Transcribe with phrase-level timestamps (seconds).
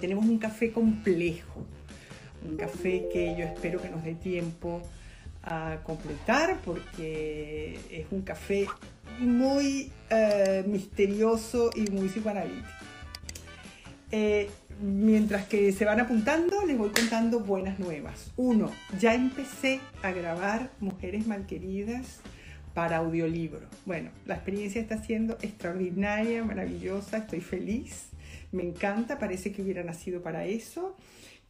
[0.00, 1.64] Tenemos un café complejo,
[2.48, 4.82] un café que yo espero que nos dé tiempo
[5.42, 8.66] a completar porque es un café
[9.18, 12.68] muy eh, misterioso y muy psicoanalítico.
[14.12, 14.50] Eh,
[14.80, 18.32] mientras que se van apuntando, les voy contando buenas nuevas.
[18.36, 22.20] Uno, ya empecé a grabar Mujeres Malqueridas
[22.74, 23.66] para audiolibro.
[23.84, 28.09] Bueno, la experiencia está siendo extraordinaria, maravillosa, estoy feliz
[28.52, 30.96] me encanta, parece que hubiera nacido para eso,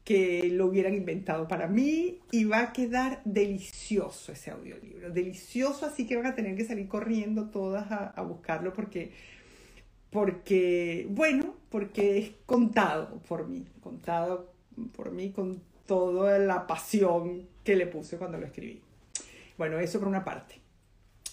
[0.05, 6.07] que lo hubieran inventado para mí y va a quedar delicioso ese audiolibro, delicioso, así
[6.07, 9.13] que van a tener que salir corriendo todas a, buscarlo porque,
[10.11, 14.53] porque, bueno, porque es contado por mí, contado
[14.97, 18.81] por mí con toda la pasión que le puse cuando lo escribí.
[19.59, 20.61] Bueno, eso por una parte.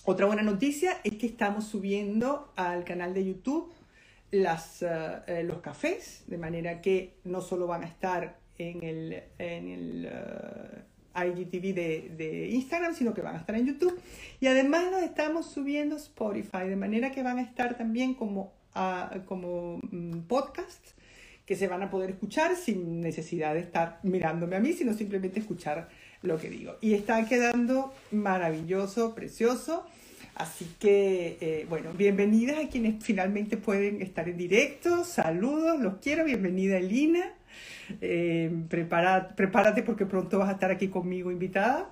[0.03, 3.72] Otra buena noticia es que estamos subiendo al canal de YouTube
[4.31, 4.88] las, eh,
[5.28, 10.09] eh, los cafés, de manera que no solo van a estar en el, en el
[11.16, 14.00] uh, IGTV de, de, Instagram, sino que van a estar en YouTube.
[14.39, 19.25] Y además nos estamos subiendo Spotify, de manera que van a estar también como, uh,
[19.25, 20.95] como um, podcasts
[21.45, 25.39] que se van a poder escuchar sin necesidad de estar mirándome a mí, sino simplemente
[25.39, 25.88] escuchar
[26.22, 26.75] lo que digo.
[26.81, 29.86] Y está quedando maravilloso, precioso.
[30.38, 35.03] Así que, eh, bueno, bienvenidas a quienes finalmente pueden estar en directo.
[35.03, 36.25] Saludos, los quiero.
[36.25, 37.33] Bienvenida, Elina.
[38.02, 41.89] Eh, prepárate porque pronto vas a estar aquí conmigo invitada.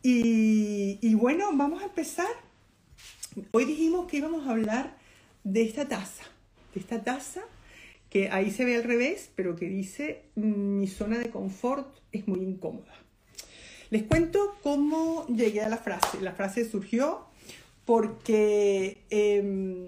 [0.00, 2.28] Y, y bueno, vamos a empezar.
[3.50, 4.96] Hoy dijimos que íbamos a hablar
[5.42, 6.22] de esta taza,
[6.72, 7.40] de esta taza
[8.10, 12.38] que ahí se ve al revés, pero que dice mi zona de confort es muy
[12.44, 12.94] incómoda.
[13.90, 16.20] Les cuento cómo llegué a la frase.
[16.20, 17.26] La frase surgió
[17.86, 19.86] porque em,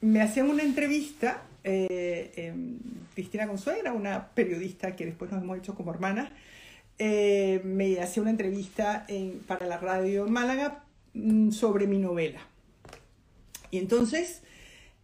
[0.00, 2.78] me hacían una entrevista, eh, em,
[3.14, 6.30] Cristina Consuegra, una periodista que después nos hemos hecho como hermanas,
[6.98, 9.06] eh, me hacía una entrevista
[9.46, 10.84] para la radio Málaga
[11.14, 12.40] mm, sobre mi novela.
[13.70, 14.42] Y entonces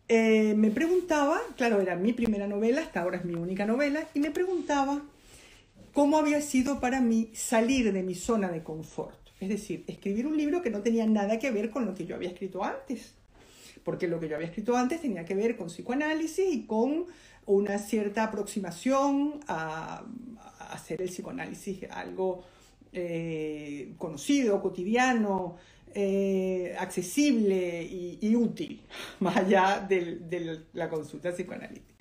[0.09, 4.21] eh, me preguntaba, claro, era mi primera novela, hasta ahora es mi única novela, y
[4.21, 5.03] me preguntaba
[5.93, 9.26] cómo había sido para mí salir de mi zona de confort.
[9.41, 12.17] Es decir, escribir un libro que no tenía nada que ver con lo que yo
[12.17, 13.15] había escrito antes.
[13.85, 17.07] Porque lo que yo había escrito antes tenía que ver con psicoanálisis y con
[17.47, 20.05] una cierta aproximación a,
[20.71, 22.45] hacer el psicoanálisis algo
[22.93, 25.57] eh, conocido, cotidiano,
[25.95, 28.83] eh, accesible y, útil,
[29.21, 31.95] más allá de la consulta psicoanalítica.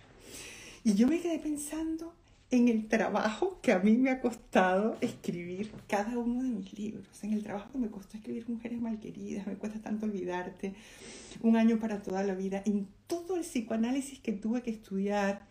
[0.83, 2.13] Y yo me quedé pensando
[2.51, 7.05] en el trabajo que a mí me ha costado escribir cada uno de mis libros,
[7.23, 10.73] en el trabajo que me costó escribir Mujeres Malqueridas, me cuesta tanto olvidarte,
[11.41, 15.45] Un año para toda la vida, en todo el psicoanálisis que tuve que estudiar,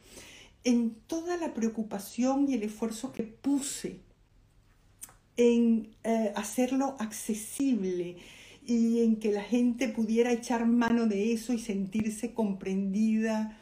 [0.62, 4.00] en toda la preocupación y el esfuerzo que puse
[5.37, 8.16] en eh, hacerlo accesible
[8.66, 13.59] y en que la gente pudiera echar mano de eso y sentirse comprendida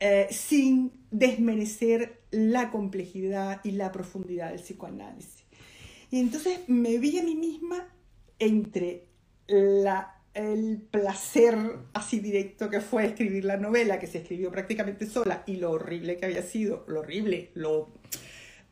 [0.00, 5.44] eh, sin desmerecer la complejidad y la profundidad del psicoanálisis.
[6.10, 7.88] Y entonces me vi a mí misma
[8.38, 9.06] entre
[9.46, 11.56] la, el placer
[11.92, 16.16] así directo que fue escribir la novela, que se escribió prácticamente sola, y lo horrible
[16.16, 17.90] que había sido, lo horrible, lo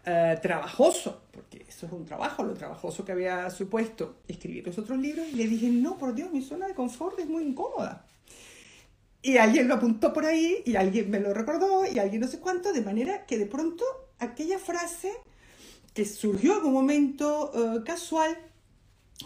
[0.05, 4.99] eh, trabajoso, porque eso es un trabajo, lo trabajoso que había supuesto escribir los otros
[4.99, 8.07] libros, y le dije, no, por Dios, mi zona de confort es muy incómoda.
[9.27, 12.39] Y alguien lo apuntó por ahí y alguien me lo recordó y alguien no sé
[12.39, 13.85] cuánto, de manera que de pronto
[14.21, 15.13] aquella frase
[15.95, 18.39] que surgió en un momento eh, casual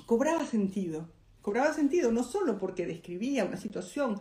[0.06, 1.06] cobraba sentido.
[1.42, 4.18] Cobraba sentido no solo porque describía una situación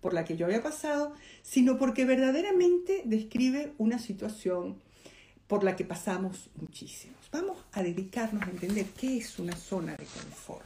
[0.00, 1.12] por la que yo había pasado,
[1.42, 4.80] sino porque verdaderamente describe una situación
[5.46, 7.18] por la que pasamos muchísimos.
[7.30, 10.64] Vamos a dedicarnos a entender qué es una zona de confort.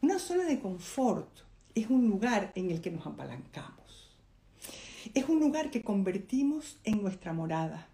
[0.00, 1.42] Una zona de confort
[1.74, 4.10] es un lugar en el que nos apalancamos.
[5.14, 7.88] Es un lugar que convertimos en nuestra morada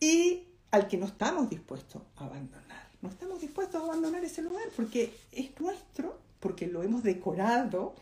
[0.00, 2.88] y al que no estamos dispuestos a abandonar.
[3.02, 7.94] No estamos dispuestos a abandonar ese lugar porque es nuestro, porque lo hemos decorado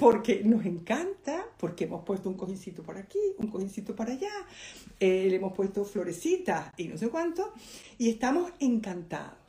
[0.00, 4.32] porque nos encanta, porque hemos puesto un cojincito por aquí, un cojincito para allá,
[4.98, 7.52] eh, le hemos puesto florecitas y no sé cuánto,
[7.98, 9.39] y estamos encantados.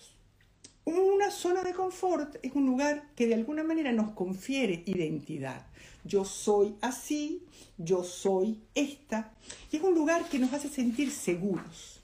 [0.83, 5.68] Una zona de confort es un lugar que de alguna manera nos confiere identidad.
[6.04, 7.44] Yo soy así,
[7.78, 9.31] yo soy esta,
[9.72, 12.01] y es un lugar que nos hace sentir seguros.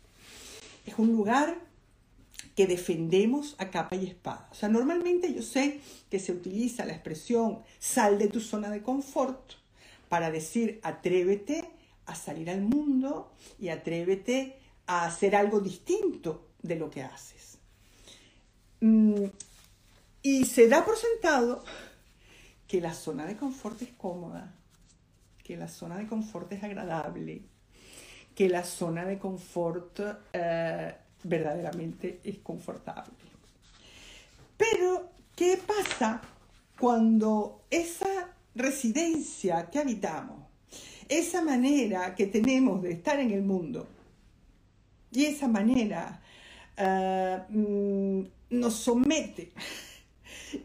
[0.85, 1.57] Es un lugar
[2.55, 4.47] que defendemos a capa y espada.
[4.51, 5.79] O sea, normalmente yo sé
[6.09, 9.53] que se utiliza la expresión sal de tu zona de confort
[10.07, 11.67] para decir atrévete
[12.05, 17.56] a salir al mundo y atrévete a hacer algo distinto de lo que haces.
[18.81, 19.25] Mm,
[20.21, 21.63] y se da por sentado
[22.67, 24.53] que la zona de confort es cómoda,
[25.43, 27.41] que la zona de confort es agradable,
[28.35, 29.99] que la zona de confort
[30.33, 33.13] eh, verdaderamente es confortable.
[34.57, 36.21] Pero, ¿qué pasa
[36.77, 40.45] cuando esa residencia que habitamos,
[41.07, 43.87] esa manera que tenemos de estar en el mundo
[45.11, 46.21] y esa manera
[46.77, 49.51] ah, mm, nos somete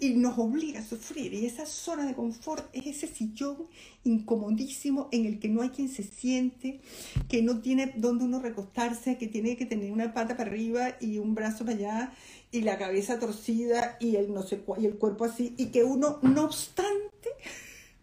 [0.01, 1.33] y nos obliga a sufrir.
[1.35, 3.67] Y esa zona de confort es ese sillón
[4.05, 6.81] incomodísimo en el que no hay quien se siente,
[7.29, 11.19] que no tiene donde uno recostarse, que tiene que tener una pata para arriba y
[11.19, 12.13] un brazo para allá
[12.51, 16.19] y la cabeza torcida y el, no sé, y el cuerpo así, y que uno,
[16.23, 17.31] no obstante,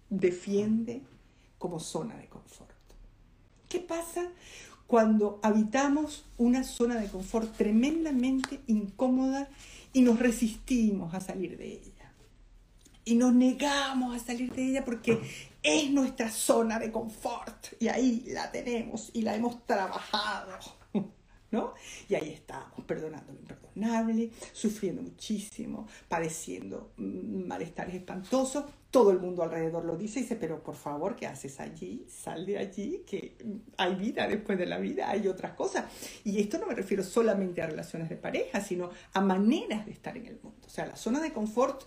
[0.10, 1.02] defiende
[1.60, 2.70] como zona de confort.
[3.68, 4.32] ¿Qué pasa
[4.90, 9.48] cuando habitamos una zona de confort tremendamente incómoda
[9.94, 12.12] y nos resistimos a salir de ella.
[13.06, 15.22] Y nos negamos a salir de ella porque
[15.62, 20.58] es nuestra zona de confort y ahí la tenemos y la hemos trabajado.
[21.52, 21.74] ¿No?
[22.08, 28.66] Y ahí estamos, perdonando lo imperdonable, sufriendo muchísimo, padeciendo malestares espantosos.
[28.92, 32.06] Todo el mundo alrededor lo dice y dice, pero por favor, ¿qué haces allí?
[32.08, 33.36] Sal de allí, que
[33.78, 35.86] hay vida después de la vida, hay otras cosas.
[36.24, 40.18] Y esto no me refiero solamente a relaciones de pareja, sino a maneras de estar
[40.18, 40.60] en el mundo.
[40.66, 41.84] O sea, la zona de confort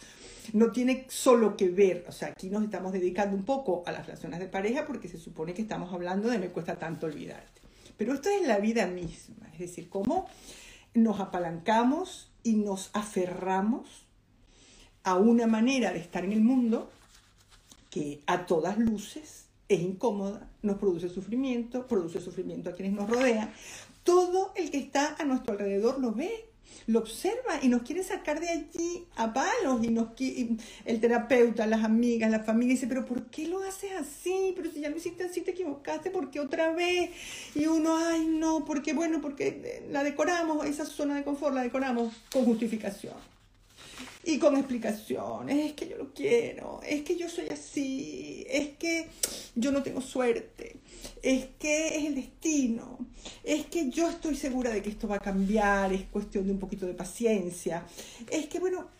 [0.52, 4.06] no tiene solo que ver, o sea, aquí nos estamos dedicando un poco a las
[4.06, 7.61] relaciones de pareja porque se supone que estamos hablando de me cuesta tanto olvidarte.
[8.02, 10.26] Pero esto es la vida misma, es decir, cómo
[10.92, 14.08] nos apalancamos y nos aferramos
[15.04, 16.90] a una manera de estar en el mundo
[17.90, 23.52] que a todas luces es incómoda, nos produce sufrimiento, produce sufrimiento a quienes nos rodean.
[24.02, 26.50] Todo el que está a nuestro alrededor lo ve
[26.86, 30.08] lo observa y nos quiere sacar de allí a palos y nos
[30.84, 34.52] el terapeuta, las amigas, la familia dice, pero ¿por qué lo haces así?
[34.56, 37.10] Pero si ya lo hiciste así, te equivocaste, ¿por qué otra vez?
[37.54, 42.14] Y uno, ay no, porque bueno, porque la decoramos, esa zona de confort la decoramos
[42.30, 43.31] con justificación
[44.24, 45.70] y con explicaciones.
[45.70, 49.08] Es que yo lo quiero, es que yo soy así, es que
[49.54, 50.76] yo no tengo suerte,
[51.22, 52.98] es que es el destino,
[53.42, 56.58] es que yo estoy segura de que esto va a cambiar, es cuestión de un
[56.58, 57.84] poquito de paciencia.
[58.30, 58.90] Es que, bueno,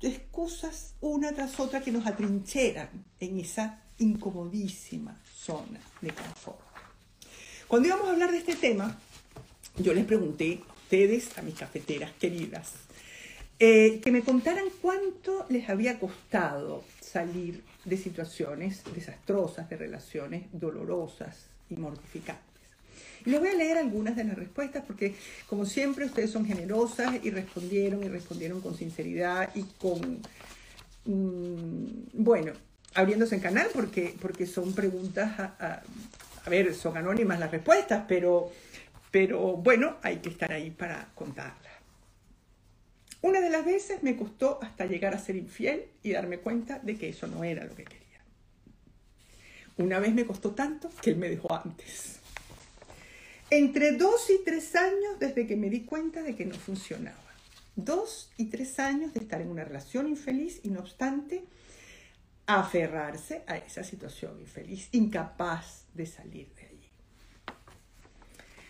[0.00, 6.60] excusas una tras otra que nos atrincheran en esa incomodísima zona de confort.
[7.66, 8.98] Cuando íbamos a hablar de este tema,
[9.78, 12.85] yo les pregunté a ustedes, a mis cafeteras queridas,
[13.58, 21.46] eh, que me contaran cuánto les había costado salir de situaciones desastrosas, de relaciones dolorosas
[21.70, 22.44] y mortificantes.
[23.24, 25.14] Y les voy a leer algunas de las respuestas porque,
[25.48, 30.20] como siempre, ustedes son generosas y respondieron y respondieron con sinceridad y con,
[31.06, 32.52] mm, bueno,
[32.94, 35.82] abriéndose en canal porque, porque son preguntas, a,
[36.44, 38.52] a, ver, son anónimas las respuestas, pero,
[39.10, 41.65] pero bueno, hay que estar ahí para contarlas.
[43.26, 46.96] Una de las veces me costó hasta llegar a ser infiel y darme cuenta de
[46.96, 48.20] que eso no era lo que quería.
[49.78, 52.20] Una vez me costó tanto que él me dejó antes.
[53.50, 57.18] Entre dos y tres años desde que me di cuenta de que no funcionaba.
[57.74, 61.42] Dos y tres años de estar en una relación infeliz y no obstante
[62.46, 66.90] aferrarse a esa situación infeliz, incapaz de salir de allí.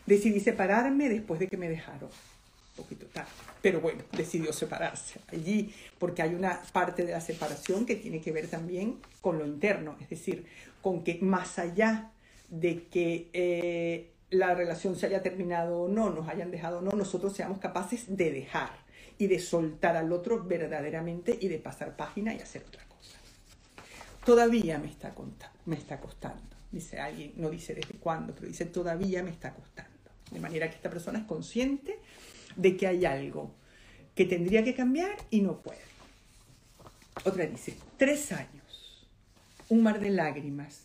[0.07, 2.09] Decidí separarme después de que me dejaron
[2.77, 3.31] poquito tarde.
[3.63, 8.33] Pero bueno, decidió separarse allí porque hay una parte de la separación que tiene que
[8.33, 10.47] ver también con lo interno, es decir,
[10.83, 12.11] con que más allá
[12.49, 16.93] de que eh, la relación se haya terminado o no, nos hayan dejado o no,
[16.93, 18.71] nosotros seamos capaces de dejar
[19.19, 23.19] y de soltar al otro verdaderamente y de pasar página y hacer otra cosa.
[24.25, 25.15] Todavía me está,
[25.65, 29.97] me está costando, dice alguien, no dice desde cuándo, pero dice todavía me está costando.
[30.31, 32.01] De manera que esta persona es consciente
[32.57, 33.51] de que hay algo
[34.15, 35.79] que tendría que cambiar y no puede.
[37.25, 39.07] Otra dice, tres años.
[39.69, 40.83] un mar de lágrimas,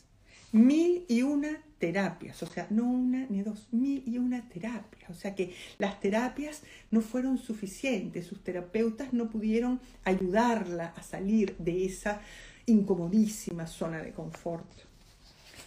[0.52, 5.10] mil y una terapias, o sea, no una ni dos, mil y una terapias.
[5.10, 11.56] O sea que las terapias no fueron suficientes, sus terapeutas no pudieron ayudarla a salir
[11.58, 12.22] de esa
[12.66, 14.66] incomodísima zona de confort.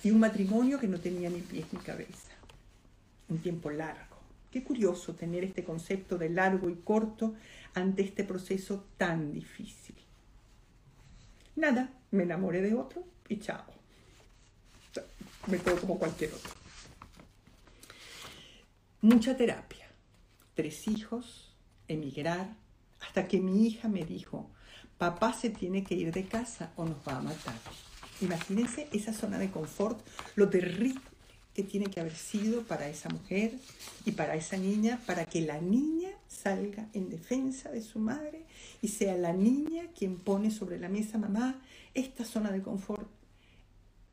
[0.03, 2.33] Y un matrimonio que no tenía ni pies ni cabeza.
[3.29, 4.14] Un tiempo largo.
[4.55, 7.35] Qué curioso tener este concepto de largo y corto
[7.75, 9.97] ante este proceso tan difícil.
[11.57, 13.65] Nada, me enamoré de otro y chao
[15.49, 16.53] me quedo como cualquier otro.
[19.01, 19.89] Mucha terapia,
[20.55, 21.53] tres hijos,
[21.89, 22.55] emigrar,
[23.01, 24.53] hasta que mi hija me dijo,
[24.99, 27.57] papá se tiene que ir de casa o nos va a matar.
[28.21, 29.99] Imagínense esa zona de confort,
[30.37, 31.01] lo terrible
[31.55, 33.53] que tiene que haber sido para esa mujer
[34.05, 38.43] y para esa niña, para que la niña salga en defensa de su madre
[38.83, 41.61] y sea la niña quien pone sobre la mesa, mamá,
[41.95, 43.09] esta zona de confort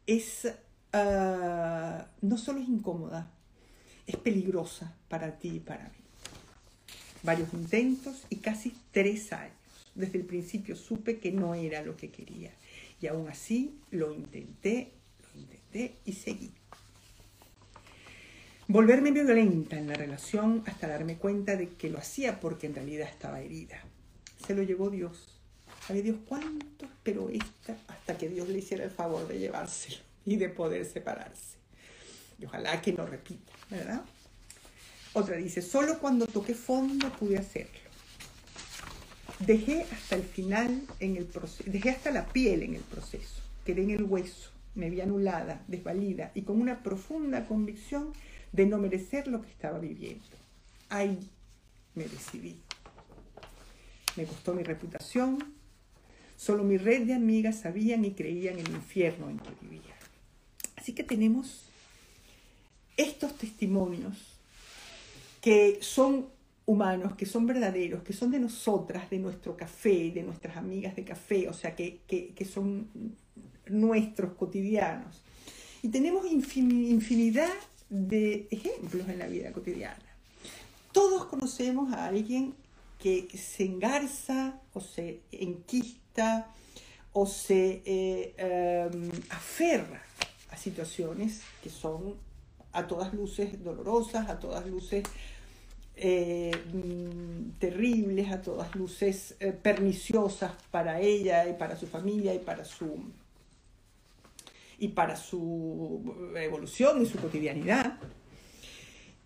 [0.06, 0.48] es
[0.94, 3.32] Ah, no solo es incómoda,
[4.06, 5.96] es peligrosa para ti y para mí.
[7.24, 9.56] Varios intentos y casi tres años.
[9.96, 12.52] Desde el principio supe que no era lo que quería.
[13.00, 14.92] Y aún así lo intenté,
[15.34, 16.52] lo intenté y seguí.
[18.72, 23.10] Volverme violenta en la relación hasta darme cuenta de que lo hacía porque en realidad
[23.10, 23.84] estaba herida.
[24.48, 25.40] Se lo llevó Dios.
[25.86, 29.98] ¿Sabe Dios cuánto esperó esta hasta que Dios le hiciera el favor de llevárselo?
[30.26, 31.58] y de poder separarse.
[32.40, 34.04] Y ojalá que no repita, ¿verdad?
[35.14, 37.82] Otra dice, solo cuando toqué fondo pude hacerlo.
[39.40, 43.84] Dejé hasta el final en el proceso, dejé hasta la piel en el proceso, quedé
[43.84, 48.14] en el hueso, me vi anulada, desvalida y con una profunda convicción
[48.52, 50.26] de no merecer lo que estaba viviendo.
[50.90, 51.18] Ahí
[51.96, 52.58] me decidí.
[54.16, 55.54] Me costó mi reputación,
[56.36, 59.96] solo mi red de amigas sabían y creían el infierno en que vivía.
[60.76, 61.70] Así que tenemos
[62.98, 64.18] estos testimonios
[65.40, 66.28] que son
[66.66, 71.04] humanos, que son verdaderos, que son de nosotras, de nuestro café, de nuestras amigas de
[71.04, 72.02] café, o sea, que,
[72.52, 72.88] son
[73.68, 75.22] nuestros cotidianos.
[75.82, 77.50] Y tenemos infinidad
[77.92, 80.00] de ejemplos en la vida cotidiana.
[80.94, 82.56] Todos conocemos a alguien
[82.98, 86.48] que se engarza o se enquista
[87.14, 90.02] o se eh, em, aferra
[90.50, 92.16] a situaciones que son
[92.72, 95.04] a todas luces dolorosas, a todas luces
[95.98, 102.40] eh, mm, terribles, a todas luces eh, perniciosas para ella y para su familia y
[102.40, 103.04] para su
[104.82, 108.00] y para su evolución y su cotidianidad.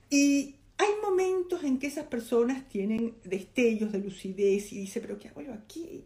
[0.10, 5.30] Y hay momentos en que esas personas tienen destellos de lucidez y dice, pero ¿qué
[5.30, 6.04] hago yo aquí?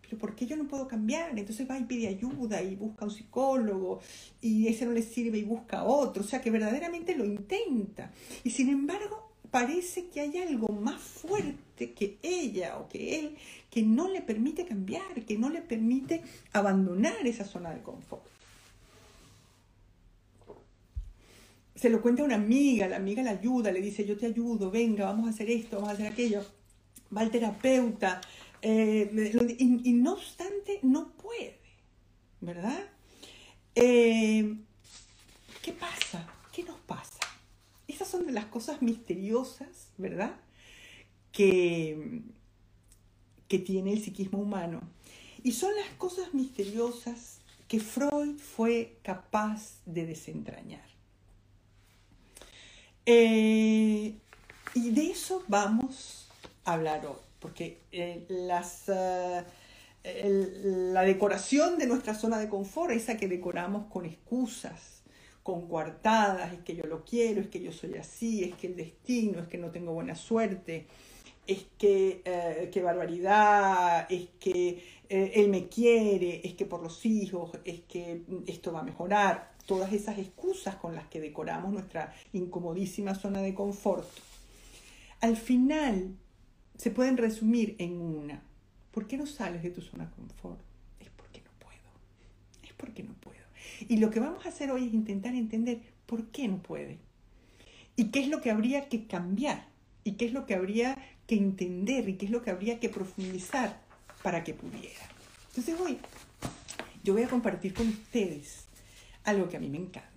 [0.00, 1.36] pero ¿por qué yo no puedo cambiar?
[1.36, 4.00] Entonces va y pide ayuda y busca un psicólogo
[4.40, 8.12] y ese no le sirve y busca otro, o sea que verdaderamente lo intenta.
[8.44, 13.36] Y sin embargo, parece que hay algo más fuerte que ella o que él
[13.70, 16.22] que no le permite cambiar, que no le permite
[16.52, 18.33] abandonar esa zona de confort.
[21.74, 24.70] Se lo cuenta a una amiga, la amiga la ayuda, le dice, yo te ayudo,
[24.70, 26.44] venga, vamos a hacer esto, vamos a hacer aquello.
[27.14, 28.20] Va al terapeuta,
[28.66, 31.58] eh, y, no obstante, no puede,
[32.40, 32.80] ¿verdad?
[33.74, 34.56] Eh,
[35.62, 36.26] ¿Qué pasa?
[36.50, 37.20] ¿Qué nos pasa?
[37.86, 40.34] Esas son de las cosas misteriosas, ¿verdad?
[41.30, 42.22] Que,
[43.46, 44.80] que tiene el psiquismo humano.
[45.42, 50.93] Y son las cosas misteriosas que Freud fue capaz de desentrañar.
[53.06, 54.14] Eh,
[54.74, 56.28] y de eso vamos
[56.64, 59.44] a hablar hoy porque eh, las, eh,
[60.02, 65.02] la decoración de nuestra zona de confort, esa que decoramos con excusas,
[65.42, 68.76] con coartadas, es que yo lo quiero, es que yo soy así, es que el
[68.76, 70.86] destino, es que no tengo buena suerte,
[71.46, 77.50] es que eh, qué barbaridad, es que él me quiere, es que por los hijos,
[77.66, 83.14] es que esto va a mejorar, todas esas excusas con las que decoramos nuestra incomodísima
[83.14, 84.08] zona de confort.
[85.20, 86.16] Al final,
[86.76, 88.42] se pueden resumir en una.
[88.90, 90.60] ¿Por qué no sales de tu zona de confort?
[91.00, 91.90] Es porque no puedo.
[92.62, 93.40] Es porque no puedo.
[93.88, 96.98] Y lo que vamos a hacer hoy es intentar entender por qué no puede.
[97.96, 99.68] Y qué es lo que habría que cambiar.
[100.02, 102.08] Y qué es lo que habría que entender.
[102.08, 103.80] Y qué es lo que habría que profundizar
[104.22, 105.08] para que pudiera.
[105.48, 105.98] Entonces hoy
[107.04, 108.64] yo voy a compartir con ustedes
[109.24, 110.10] algo que a mí me encanta.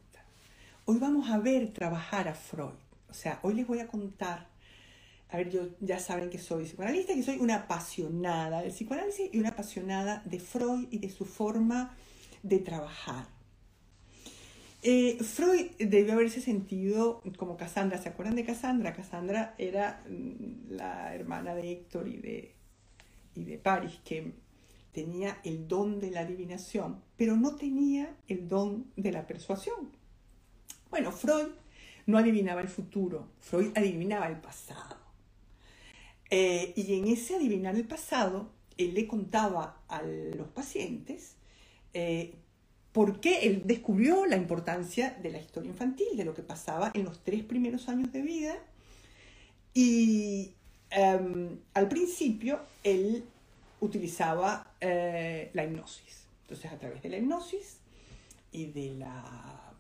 [0.86, 2.76] Hoy vamos a ver trabajar a Freud.
[3.10, 4.48] O sea, hoy les voy a contar
[5.30, 9.40] a ver, yo ya saben que soy psicoanalista, que soy una apasionada del psicoanálisis y
[9.40, 11.96] una apasionada de Freud y de su forma
[12.44, 13.28] de trabajar.
[14.84, 17.98] Eh, Freud debió haberse sentido como Cassandra.
[17.98, 18.94] ¿Se acuerdan de Cassandra?
[18.94, 22.56] Cassandra era mm, la hermana de Héctor y de,
[23.36, 24.32] y de Paris, que
[24.98, 29.92] tenía el don de la adivinación, pero no tenía el don de la persuasión.
[30.90, 31.50] Bueno, Freud
[32.08, 34.98] no adivinaba el futuro, Freud adivinaba el pasado.
[36.32, 41.36] Eh, y en ese adivinar el pasado, él le contaba a los pacientes
[41.94, 42.34] eh,
[42.92, 47.04] por qué él descubrió la importancia de la historia infantil, de lo que pasaba en
[47.04, 48.56] los tres primeros años de vida.
[49.76, 50.56] Y
[50.90, 53.26] em, al principio él
[53.80, 56.28] utilizaba eh, la hipnosis.
[56.42, 57.80] Entonces, a través de la hipnosis
[58.52, 59.74] y de la,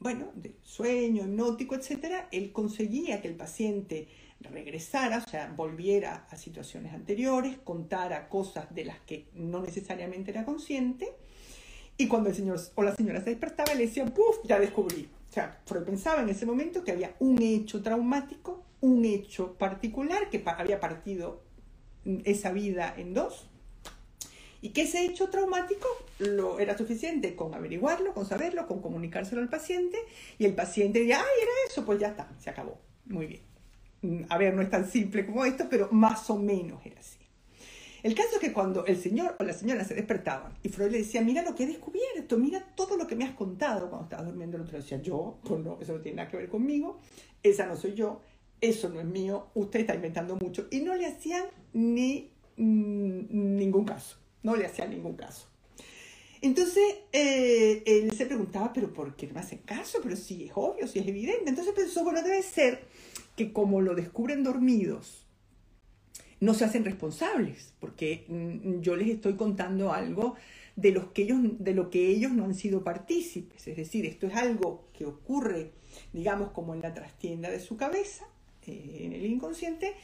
[0.00, 4.08] bueno, del sueño hipnótico, etcétera, él conseguía que el paciente
[4.40, 10.44] regresara, o sea, volviera a situaciones anteriores, contara cosas de las que no necesariamente era
[10.44, 11.12] consciente,
[11.96, 14.38] y cuando el señor o la señora se despertaba, le decía, ¡puf!
[14.44, 15.08] Ya descubrí.
[15.28, 20.30] O sea, Freud pensaba en ese momento que había un hecho traumático, un hecho particular
[20.30, 21.42] que había partido
[22.24, 23.48] esa vida en dos,
[24.60, 25.86] y que ese hecho traumático
[26.18, 29.98] lo, era suficiente con averiguarlo, con saberlo, con comunicárselo al paciente,
[30.38, 32.78] y el paciente diría, ay, era eso, pues ya está, se acabó.
[33.06, 33.42] Muy bien.
[34.02, 37.18] Mm, a ver, no es tan simple como esto, pero más o menos era así.
[38.02, 40.98] El caso es que cuando el señor o la señora se despertaban y Freud le
[40.98, 44.26] decía, mira lo que he descubierto, mira todo lo que me has contado cuando estabas
[44.26, 47.00] durmiendo, el otro decía, yo, pues no, eso no tiene nada que ver conmigo,
[47.42, 48.22] esa no soy yo,
[48.60, 50.66] eso no es mío, usted está inventando mucho.
[50.70, 55.48] Y no le hacían ni mm, ningún caso, no le hacían ningún caso.
[56.40, 59.98] Entonces eh, él se preguntaba, pero ¿por qué no me hacen caso?
[60.02, 61.48] Pero si es obvio, si es evidente.
[61.48, 62.84] Entonces pensó, bueno, debe ser
[63.36, 65.26] que como lo descubren dormidos,
[66.40, 70.36] no se hacen responsables, porque mm, yo les estoy contando algo
[70.76, 73.66] de, los que ellos, de lo que ellos no han sido partícipes.
[73.66, 75.72] Es decir, esto es algo que ocurre,
[76.12, 78.26] digamos, como en la trastienda de su cabeza,
[78.68, 79.94] eh, en el inconsciente,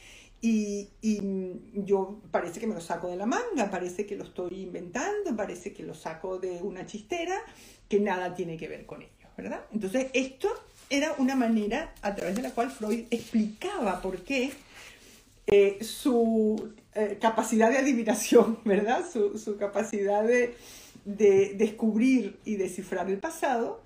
[0.41, 1.21] y, y,
[1.73, 5.73] yo parece que me lo saco de la manga, parece que lo estoy inventando, parece
[5.73, 7.35] que lo saco de una chistera,
[7.89, 9.65] que nada tiene que ver con ellos, ¿verdad?
[9.71, 10.49] Entonces, esto
[10.89, 14.51] era una manera a través de la cual Freud explicaba por qué
[15.47, 19.03] eh, su eh, capacidad de adivinación, ¿verdad?
[19.11, 20.55] Su, capacidad de,
[21.05, 23.81] descubrir y descifrar el pasado,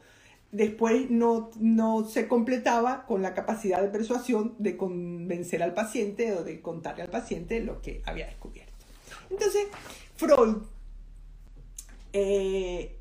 [0.51, 6.43] después no, no se completaba con la capacidad de persuasión de convencer al paciente o
[6.43, 8.73] de contarle al paciente lo que había descubierto.
[9.29, 9.67] Entonces,
[10.15, 10.57] Freud
[12.13, 12.97] eh,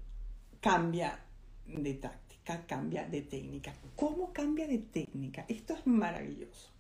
[0.60, 1.18] cambia
[1.66, 3.74] de táctica, cambia de técnica.
[3.96, 5.44] ¿Cómo cambia de técnica?
[5.48, 6.70] Esto es maravilloso.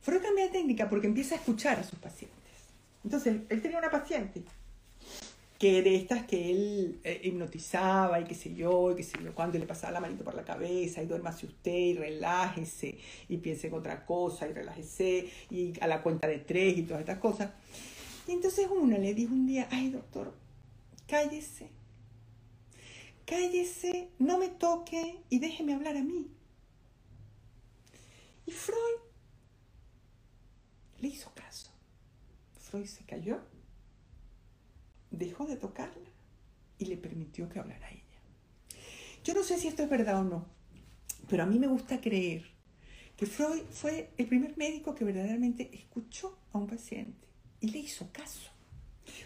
[0.00, 2.38] Freud cambia de técnica porque empieza a escuchar a sus pacientes.
[3.04, 4.42] Entonces, él tenía una paciente
[5.62, 9.32] que de estas que él eh, hipnotizaba y qué sé yo, y qué sé yo,
[9.32, 12.98] cuando le pasaba la manito por la cabeza y duérmase usted y relájese
[13.28, 17.02] y piense en otra cosa y relájese y a la cuenta de tres y todas
[17.02, 17.52] estas cosas.
[18.26, 20.34] Y entonces una le dijo un día, ay doctor,
[21.06, 21.68] cállese,
[23.24, 26.26] cállese, no me toque y déjeme hablar a mí.
[28.46, 28.98] Y Freud
[30.98, 31.70] le hizo caso.
[32.58, 33.38] Freud se cayó,
[35.24, 36.08] dejó de tocarla
[36.78, 38.02] y le permitió que hablara a ella.
[39.24, 40.46] Yo no sé si esto es verdad o no,
[41.28, 42.44] pero a mí me gusta creer
[43.16, 47.28] que Freud fue el primer médico que verdaderamente escuchó a un paciente
[47.60, 48.50] y le hizo caso.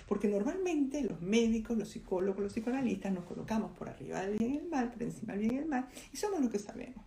[0.09, 4.57] Porque normalmente los médicos, los psicólogos, los psicoanalistas nos colocamos por arriba del bien y
[4.59, 7.05] el mal, por encima del bien y el mal, y somos lo que sabemos.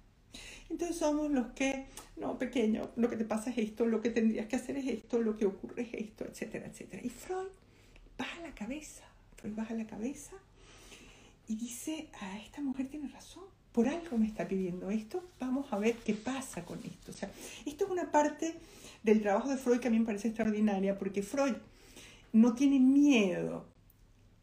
[0.69, 4.47] Entonces somos los que, no, pequeño, lo que te pasa es esto, lo que tendrías
[4.47, 7.01] que hacer es esto, lo que ocurre es esto, etcétera, etcétera.
[7.03, 7.47] Y Freud
[8.19, 9.03] baja la cabeza,
[9.37, 10.35] Freud baja la cabeza
[11.47, 15.79] y dice, ah, esta mujer tiene razón, por algo me está pidiendo esto, vamos a
[15.79, 17.11] ver qué pasa con esto.
[17.11, 17.31] O sea,
[17.65, 18.55] esto es una parte
[19.01, 21.55] del trabajo de Freud que a mí me parece extraordinaria, porque Freud
[22.33, 23.65] no tiene miedo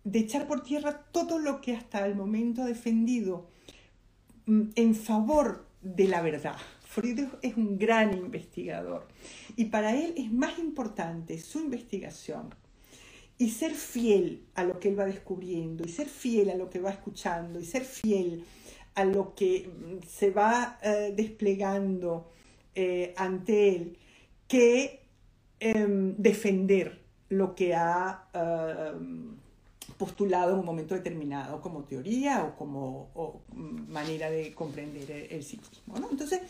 [0.05, 3.49] de echar por tierra todo lo que hasta el momento ha defendido
[4.47, 6.57] mm, en favor de la verdad.
[6.81, 9.07] Freud es un gran investigador
[9.55, 12.55] y para él es más importante su investigación
[13.39, 16.81] y ser fiel a lo que él va descubriendo y ser fiel a lo que
[16.81, 18.45] va escuchando y ser fiel
[18.95, 22.31] a lo que mm, se va eh, desplegando
[22.75, 23.99] eh, ante él
[24.49, 25.01] que
[25.61, 29.37] em, defender lo que ha em,
[29.99, 33.43] postulado en un momento determinado como teoría o como
[33.89, 35.99] manera de comprender el, psiquismo.
[35.99, 36.11] ¿no?
[36.11, 36.41] Entonces,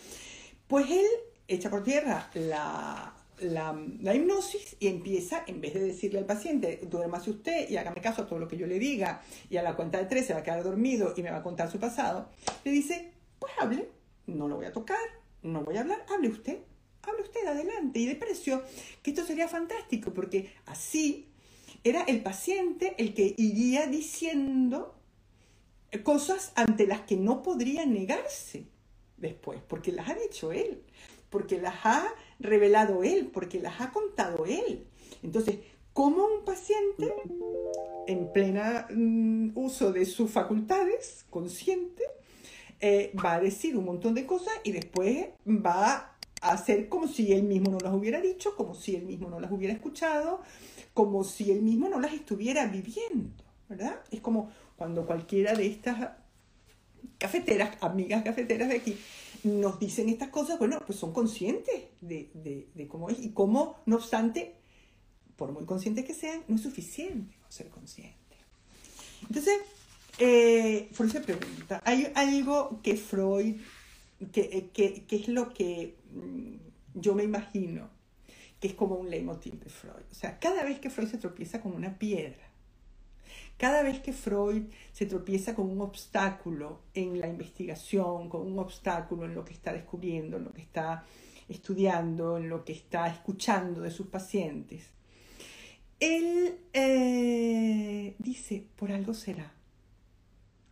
[0.66, 1.06] pues él
[1.48, 6.80] echa por tierra la, la, la, hipnosis y empieza, en vez de decirle al paciente,
[6.88, 9.76] duérmase usted y hágame caso a todo lo que yo le diga, y a la
[9.76, 12.28] cuenta de tres se va a quedar dormido y me va a contar su pasado,
[12.64, 13.88] le dice, pues hable,
[14.26, 14.98] no lo voy a tocar,
[15.42, 16.58] no voy a hablar, hable usted,
[17.02, 18.00] hable usted, adelante.
[18.00, 18.62] Y le pareció
[19.02, 21.28] que esto sería fantástico, porque así
[21.84, 24.94] era el paciente el que iría diciendo
[26.02, 28.66] cosas ante las que no podría negarse
[29.16, 30.82] después, porque las ha dicho él,
[31.36, 32.02] porque las ha
[32.40, 34.86] revelado él, porque las ha contado él.
[35.22, 35.58] Entonces,
[35.92, 37.12] ¿cómo un paciente
[38.06, 42.04] en plena mm, uso de sus facultades, consciente,
[42.80, 47.34] eh, va a decir un montón de cosas y después va a hacer como si
[47.34, 50.40] él mismo no las hubiera dicho, como si él mismo no las hubiera escuchado,
[50.94, 54.00] como si él mismo no las estuviera viviendo, ¿verdad?
[54.10, 56.12] Es como cuando cualquiera de estas
[57.18, 58.96] cafeteras, amigas cafeteras de aquí,
[59.46, 62.30] nos dicen estas cosas, bueno, pues son conscientes de,
[62.74, 64.54] de, cómo es y cómo, no obstante,
[65.36, 68.16] por muy conscientes que sean, no es suficiente ser consciente.
[69.22, 69.58] Entonces,
[70.18, 73.56] eh, Freud se pregunta, hay algo que Freud,
[74.32, 77.88] que, que, que es lo que mm, yo me imagino,
[78.60, 80.04] que es como un leitmotiv de Freud.
[80.10, 82.45] O sea, cada vez que Freud se tropieza con una piedra,
[83.56, 89.24] cada vez que Freud se tropieza con un obstáculo en la investigación, con un obstáculo
[89.24, 91.04] en lo que está descubriendo, en lo que está
[91.48, 94.90] estudiando, en lo que está escuchando de sus pacientes,
[96.00, 99.52] él eh, dice, por algo será,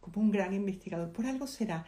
[0.00, 1.86] como un gran investigador, por algo será.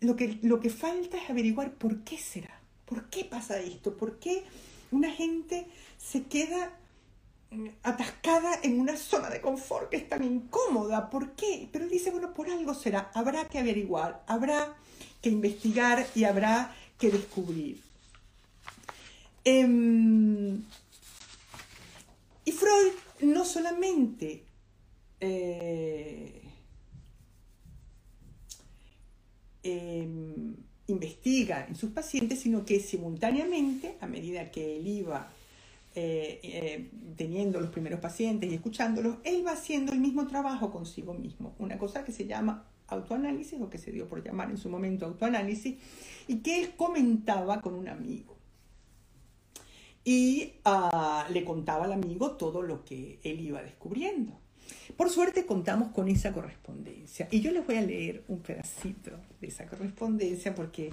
[0.00, 4.18] Lo que, lo que falta es averiguar por qué será, por qué pasa esto, por
[4.18, 4.42] qué
[4.90, 5.66] una gente
[5.98, 6.72] se queda
[7.82, 11.10] atascada en una zona de confort que es tan incómoda.
[11.10, 11.68] ¿Por qué?
[11.72, 13.10] Pero dice, bueno, por algo será.
[13.14, 14.76] Habrá que averiguar, habrá
[15.20, 17.82] que investigar y habrá que descubrir.
[19.44, 20.62] Em,
[22.44, 24.44] y Freud no solamente
[25.18, 26.42] eh,
[29.62, 35.32] em, investiga en sus pacientes, sino que simultáneamente, a medida que él iba
[35.92, 41.14] eh, eh, teniendo los primeros pacientes y escuchándolos, él va haciendo el mismo trabajo consigo
[41.14, 41.54] mismo.
[41.58, 45.06] Una cosa que se llama autoanálisis o que se dio por llamar en su momento
[45.06, 45.78] autoanálisis
[46.28, 48.36] y que él comentaba con un amigo.
[50.04, 54.38] Y uh, le contaba al amigo todo lo que él iba descubriendo.
[54.96, 57.26] Por suerte contamos con esa correspondencia.
[57.32, 60.90] Y yo les voy a leer un pedacito de esa correspondencia porque,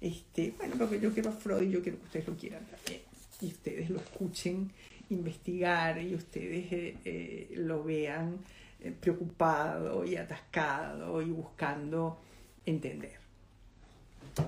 [0.00, 3.05] este, bueno, porque yo quiero a Freud y yo quiero que ustedes lo quieran también
[3.40, 4.72] y ustedes lo escuchen
[5.10, 8.38] investigar y ustedes eh, eh, lo vean
[8.80, 12.18] eh, preocupado y atascado y buscando
[12.64, 13.18] entender.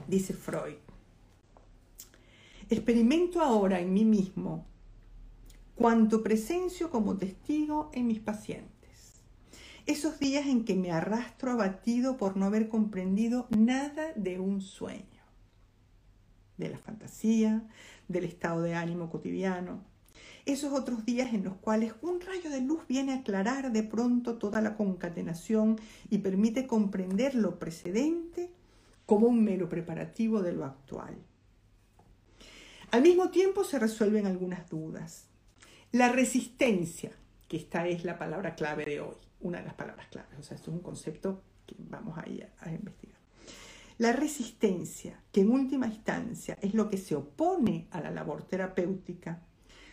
[0.06, 0.76] Dice Freud,
[2.68, 4.66] experimento ahora en mí mismo
[5.74, 8.78] cuanto presencio como testigo en mis pacientes.
[9.86, 15.22] Esos días en que me arrastro abatido por no haber comprendido nada de un sueño,
[16.58, 17.62] de la fantasía,
[18.08, 19.84] del estado de ánimo cotidiano.
[20.46, 24.38] Esos otros días en los cuales un rayo de luz viene a aclarar de pronto
[24.38, 28.50] toda la concatenación y permite comprender lo precedente
[29.04, 31.16] como un mero preparativo de lo actual.
[32.90, 35.26] Al mismo tiempo se resuelven algunas dudas.
[35.92, 37.12] La resistencia,
[37.46, 40.56] que esta es la palabra clave de hoy, una de las palabras claves, o sea,
[40.56, 43.17] esto es un concepto que vamos a a investigar.
[43.98, 49.42] La resistencia, que en última instancia es lo que se opone a la labor terapéutica,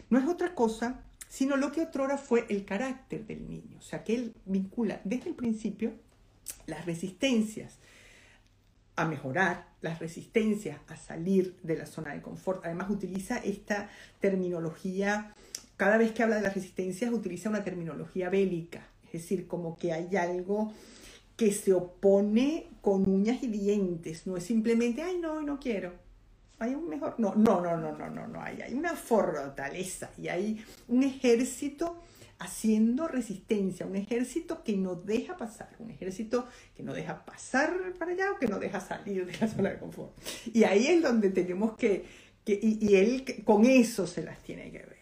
[0.09, 3.77] no es otra cosa sino lo que otrora fue el carácter del niño.
[3.79, 5.93] O sea, que él vincula desde el principio
[6.65, 7.77] las resistencias
[8.95, 12.63] a mejorar, las resistencias a salir de la zona de confort.
[12.63, 13.89] Además, utiliza esta
[14.21, 15.35] terminología,
[15.75, 19.91] cada vez que habla de las resistencias, utiliza una terminología bélica, es decir, como que
[19.91, 20.73] hay algo
[21.35, 25.93] que se opone con uñas y dientes, no es simplemente, ay, no, no quiero,
[26.59, 30.29] hay un mejor, no, no, no, no, no, no, no, hay, hay una fortaleza y
[30.29, 32.01] hay un ejército
[32.39, 36.45] haciendo resistencia, un ejército que no deja pasar, un ejército
[36.75, 39.79] que no deja pasar para allá o que no deja salir de la zona de
[39.79, 40.11] confort.
[40.53, 42.05] Y ahí es donde tenemos que,
[42.43, 44.95] que y, y él con eso se las tiene que ver.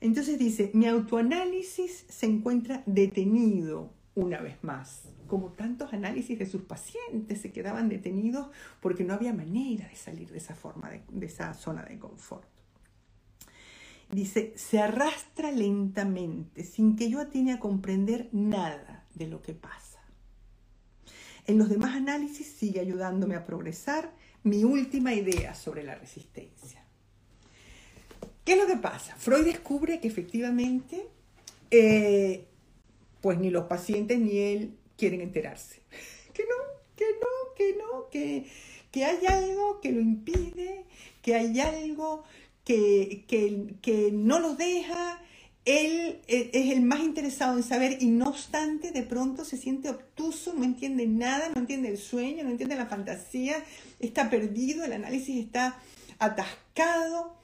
[0.00, 5.02] Entonces dice, mi autoanálisis se encuentra detenido una vez más.
[5.28, 8.48] Como tantos análisis de sus pacientes se quedaban detenidos
[8.80, 12.48] porque no había manera de salir de esa forma, de, esa zona de confort.
[14.10, 20.00] Dice, se arrastra lentamente sin que yo atine a comprender nada de lo que pasa.
[21.46, 26.82] En los demás análisis sigue ayudándome a progresar mi última idea sobre la resistencia.
[28.44, 29.14] ¿Qué es lo que pasa?
[29.16, 31.06] Freud descubre que efectivamente,
[31.70, 32.46] eh,
[33.20, 35.80] pues ni los pacientes ni él quieren enterarse.
[36.32, 36.54] Que no,
[36.94, 38.46] que no, que no, que,
[38.92, 40.84] que hay algo que lo impide,
[41.20, 42.22] que hay algo
[42.64, 45.20] que, que, que no lo deja,
[45.68, 50.54] él es el más interesado en saber y no obstante de pronto se siente obtuso,
[50.54, 53.62] no entiende nada, no entiende el sueño, no entiende la fantasía,
[54.00, 55.78] está perdido, el análisis está
[56.18, 57.36] atascado.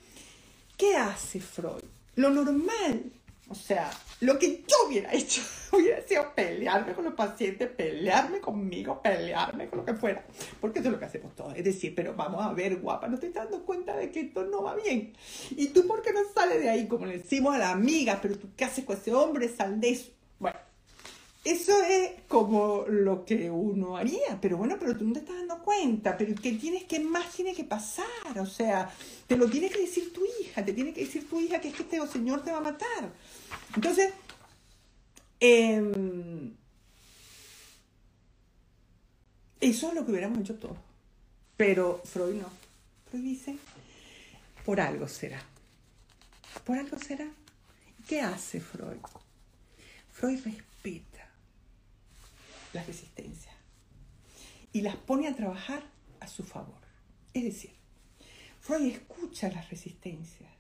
[0.79, 1.83] ¿Qué hace Freud?
[2.17, 3.13] Lo normal
[3.49, 9.03] o sea, lo que yo hubiera hecho hubiera sido pelearme con los pacientes, pelearme conmigo,
[9.03, 10.25] pelearme con lo que fuera.
[10.61, 11.55] Porque eso es lo que hacemos todos.
[11.57, 14.45] Es decir, pero vamos a ver, guapa, no te estás dando cuenta de que esto
[14.45, 15.13] no va bien.
[15.51, 16.89] Y tú, ¿por qué no sales de ahí?
[16.89, 19.49] Como le decimos a la amiga, pero tú, ¿qué haces con ese hombre?
[19.49, 20.11] Sal de eso.
[20.39, 20.59] Bueno,
[21.45, 25.63] eso es como lo que uno haría, pero bueno, pero tú no te estás dando
[25.63, 28.39] cuenta, pero ¿qué tienes que más tiene que pasar?
[28.41, 28.91] O sea,
[29.27, 31.75] te lo tiene que decir tu hija, te tiene que decir tu hija que es
[31.75, 33.13] que este señor te va a matar.
[33.75, 34.15] Entonces,
[35.39, 36.55] em,
[39.61, 40.79] eso es lo que hubiéramos hecho todos.
[41.59, 42.49] Pero Freud no.
[43.11, 43.59] Freud dice,
[44.65, 45.43] por algo será.
[46.65, 47.29] Por algo será.
[48.09, 48.97] ¿Qué hace Freud?
[50.11, 50.74] Freud respeta
[52.75, 53.55] las resistencias
[54.73, 55.83] y las pone a trabajar
[56.21, 56.81] a su favor.
[57.33, 57.71] Es decir,
[58.61, 60.51] Freud escucha las resistencias,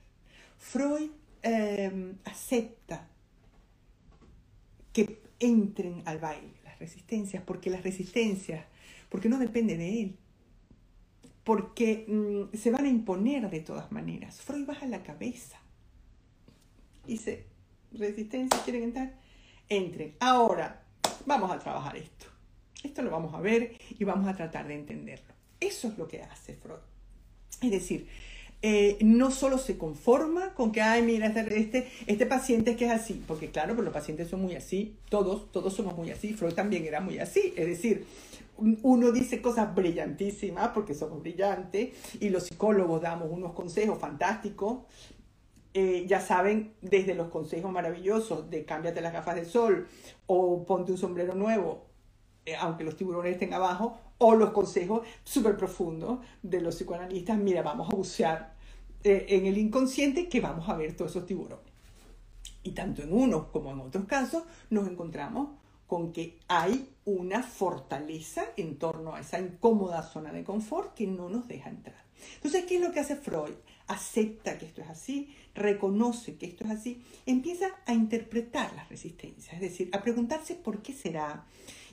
[0.58, 1.10] Freud
[1.42, 3.08] em, acepta
[4.92, 8.64] que entren al baile las resistencias, porque las resistencias,
[9.08, 10.16] porque no depende de él,
[11.42, 14.40] porque mm, se van a imponer de todas maneras.
[14.40, 15.58] Freud baja la cabeza.
[17.06, 17.46] Dice,
[17.92, 19.18] resistencia, ¿quieren entrar?
[19.68, 20.14] Entren.
[20.20, 20.83] Ahora,
[21.26, 22.26] vamos a trabajar esto.
[22.82, 25.34] Esto lo vamos a ver y vamos a tratar de entenderlo.
[25.60, 26.78] Eso es lo que hace Freud.
[27.62, 28.06] Es decir,
[28.66, 32.86] eh, no solo se conforma con que, ay, mira, este, este, este paciente es que
[32.86, 36.32] es así, porque claro, pues los pacientes son muy así, todos, todos somos muy así,
[36.32, 38.06] Freud también era muy así, es decir,
[38.56, 44.78] uno dice cosas brillantísimas porque somos brillantes y los psicólogos damos unos consejos fantásticos,
[45.76, 49.88] eh, ya saben, desde los consejos maravillosos de cámbiate las gafas de sol
[50.26, 51.86] o ponte un sombrero nuevo,
[52.46, 57.62] eh, aunque los tiburones estén abajo, o los consejos súper profundos de los psicoanalistas, mira,
[57.62, 58.54] vamos a bucear
[59.02, 61.72] eh, en el inconsciente que vamos a ver todos esos tiburones.
[62.62, 65.48] Y tanto en unos como en otros casos nos encontramos
[65.88, 71.28] con que hay una fortaleza en torno a esa incómoda zona de confort que no
[71.28, 72.04] nos deja entrar.
[72.36, 73.54] Entonces, ¿qué es lo que hace Freud?
[73.86, 79.54] acepta que esto es así, reconoce que esto es así, empieza a interpretar las resistencias,
[79.54, 81.44] es decir, a preguntarse por qué será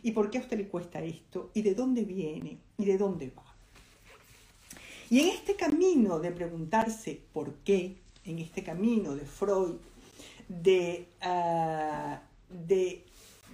[0.03, 3.31] y por qué a usted le cuesta esto y de dónde viene y de dónde
[3.35, 3.45] va.
[5.09, 9.75] Y en este camino de preguntarse por qué, en este camino de Freud,
[10.47, 12.21] de, ah,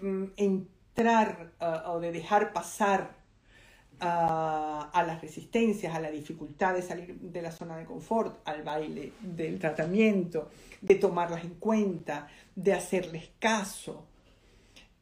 [0.02, 3.17] mm, entrar ah, o de dejar pasar
[4.00, 9.14] a, las resistencias, a la dificultad de salir de la zona de confort, al baile
[9.22, 10.50] del tratamiento,
[10.82, 14.06] de tomarlas en cuenta, de hacerles caso,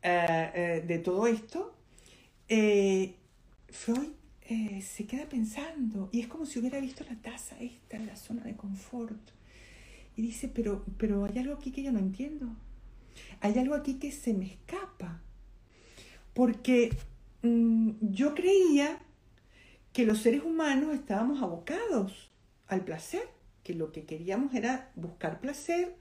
[0.02, 1.74] eh, eh, de todo esto,
[2.48, 3.16] eh,
[3.70, 4.12] Freud
[4.80, 8.44] se queda pensando y es como si hubiera visto la taza esta en la zona
[8.44, 9.32] de confort
[10.16, 12.48] y dice, pero, pero hay algo aquí que yo no entiendo,
[13.42, 15.20] hay algo aquí que se me escapa,
[16.36, 16.96] porque
[18.02, 19.00] yo creía
[19.94, 22.32] que los seres humanos estábamos abocados
[22.68, 23.28] al placer,
[23.64, 25.96] que lo que queríamos era buscar placer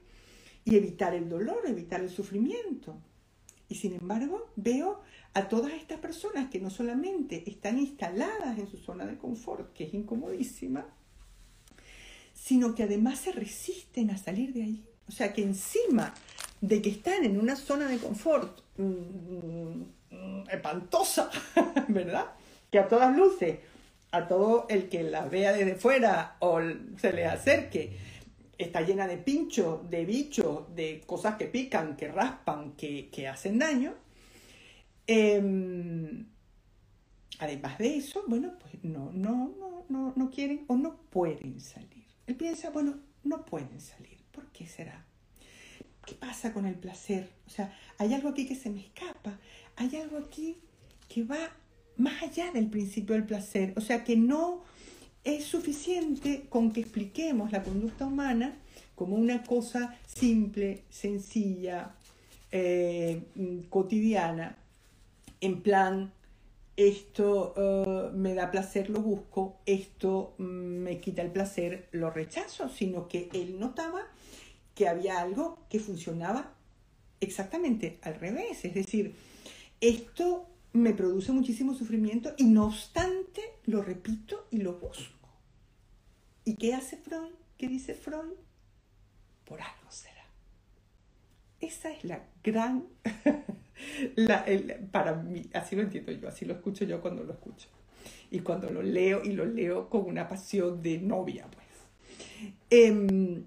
[0.63, 2.97] y evitar el dolor, evitar el sufrimiento.
[3.67, 5.01] Y sin embargo, veo
[5.33, 9.85] a todas estas personas que no solamente están instaladas en su zona de confort, que
[9.85, 10.85] es incomodísima,
[12.33, 14.85] sino que además se resisten a salir de ahí.
[15.07, 16.13] O sea que encima
[16.61, 20.04] de que están en una zona de confort mm, Mm,
[20.49, 21.29] espantosa,
[21.87, 22.25] ¿verdad?
[22.71, 23.59] Que a todas luces,
[24.11, 26.59] a todo el que la vea desde fuera o
[26.97, 27.97] se le acerque,
[28.57, 33.93] está llena de pinchos, de bichos, de cosas que pican, que raspan, que, hacen daño.
[35.07, 36.25] Em,
[37.39, 42.05] además de eso, bueno, pues no, no, no, no, no quieren o no pueden salir.
[42.27, 44.17] Él piensa, bueno, no pueden salir.
[44.31, 45.05] ¿Por qué será?
[46.05, 47.29] ¿Qué pasa con el placer?
[47.47, 49.39] O sea, hay algo aquí que se me escapa
[49.75, 50.57] hay algo aquí
[51.07, 51.51] que va
[51.97, 53.73] más allá del principio del placer.
[53.77, 54.63] O sea, que no
[55.23, 58.57] es suficiente con que expliquemos la conducta humana
[58.95, 61.95] como una cosa simple, sencilla,
[62.51, 63.21] eh,
[63.69, 64.57] cotidiana,
[65.41, 66.13] en plan
[66.77, 72.69] esto eh, me da placer, lo busco, esto mm, me quita el placer, lo rechazo,
[72.69, 74.01] sino que él notaba
[74.73, 76.53] que había algo que funcionaba
[77.21, 79.15] exactamente al revés, es decir,
[79.81, 85.29] esto me produce muchísimo sufrimiento y no obstante lo repito y lo busco.
[86.43, 87.33] ¿Y qué hace Freud?
[87.57, 88.33] ¿Qué dice Freud?
[89.45, 90.25] Por algo será.
[91.59, 92.85] Esa es la gran
[94.91, 97.69] para mí, así lo entiendo yo, así lo escucho yo cuando lo escucho.
[98.31, 102.55] Y cuando lo leo, y lo leo con una pasión de novia, pues.
[102.69, 103.45] Em,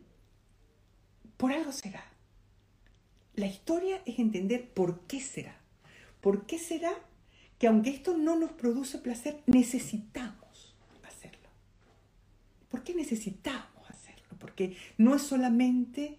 [1.37, 2.05] por algo será.
[3.35, 5.61] La historia es entender por qué será.
[6.21, 6.93] ¿Por qué será
[7.59, 11.49] que aunque esto no nos produce placer, necesitamos hacerlo?
[12.71, 14.37] ¿Por qué necesitamos hacerlo?
[14.39, 16.19] Porque no es solamente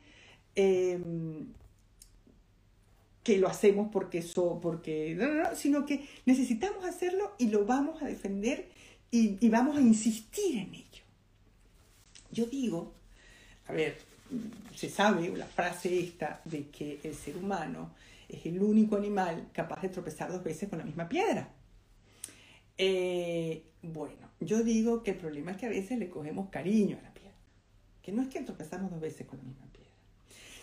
[0.56, 1.48] em,
[3.24, 5.18] que lo hacemos porque eso, porque,
[5.56, 8.70] sino que necesitamos hacerlo y lo vamos a defender
[9.12, 11.04] y, y vamos a insistir en ello.
[12.32, 12.94] Yo digo,
[13.68, 13.98] a ver,
[14.76, 17.92] se sabe la frase esta de que el ser humano
[18.30, 21.52] es el único animal capaz de tropezar dos veces con la misma piedra.
[22.78, 27.02] Eh, bueno, yo digo que el problema es que a veces le cogemos cariño a
[27.02, 27.36] la piedra,
[28.02, 29.92] que no es que tropezamos dos veces con la misma piedra,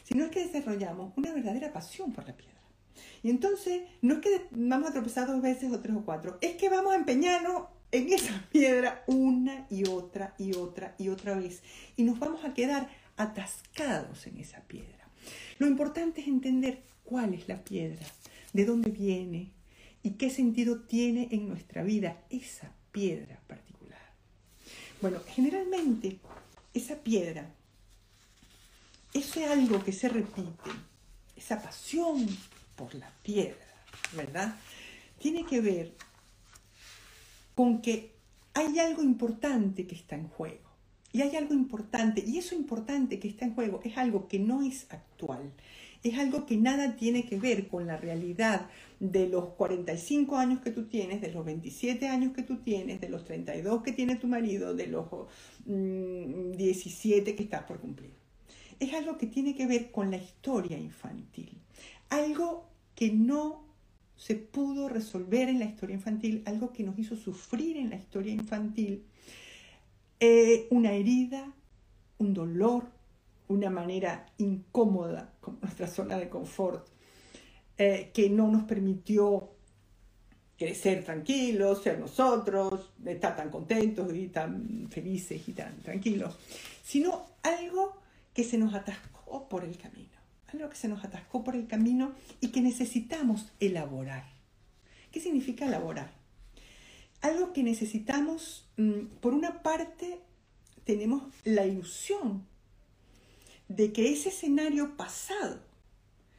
[0.05, 2.55] sino es que desarrollamos una verdadera pasión por la piedra.
[3.23, 6.57] Y entonces, no es que vamos a tropezar dos veces o tres o cuatro, es
[6.57, 11.63] que vamos a empeñarnos en esa piedra una y otra y otra y otra vez.
[11.97, 15.06] Y nos vamos a quedar atascados en esa piedra.
[15.59, 18.05] Lo importante es entender cuál es la piedra,
[18.53, 19.51] de dónde viene
[20.03, 24.01] y qué sentido tiene en nuestra vida esa piedra particular.
[25.01, 26.19] Bueno, generalmente
[26.75, 27.51] esa piedra,
[29.12, 30.71] ese algo que se repite,
[31.37, 32.27] esa pasión
[32.77, 33.67] por la piedra,
[34.15, 34.57] ¿verdad?
[35.19, 35.95] Tiene que ver
[37.55, 38.12] con que
[38.55, 40.66] hay algo importante que está en juego.
[41.17, 44.61] Y hay algo importante, y eso importante que está en juego es algo que no
[44.61, 45.51] es actual,
[46.03, 48.69] es algo que nada tiene que ver con la realidad
[49.01, 53.09] de los 45 años que tú tienes, de los 27 años que tú tienes, de
[53.09, 55.07] los 32 que tiene tu marido, de los
[55.65, 58.13] 17 mm, que estás por cumplir.
[58.79, 61.63] Es algo que tiene que ver con la historia infantil,
[62.11, 63.65] algo que no
[64.17, 68.35] se pudo resolver en la historia infantil, algo que nos hizo sufrir en la historia
[68.35, 69.07] infantil
[70.21, 71.53] eh, una herida,
[72.19, 72.85] un dolor,
[73.49, 76.89] una manera incómoda, como nuestra zona de confort,
[77.79, 79.51] eh, que no nos permitió
[80.57, 86.39] crecer tranquilos, ser nosotros, estar tan contentos y tan felices y tan tranquilos,
[86.83, 88.01] sino algo
[88.33, 90.17] que se nos atascó por el camino,
[90.53, 94.25] algo que se nos atascó por el camino y que necesitamos elaborar.
[95.13, 96.11] ¿Qué significa elaborar?
[97.27, 100.21] Algo que necesitamos, mm, por una parte,
[100.85, 102.47] tenemos la ilusión
[103.69, 105.61] de que ese escenario pasado,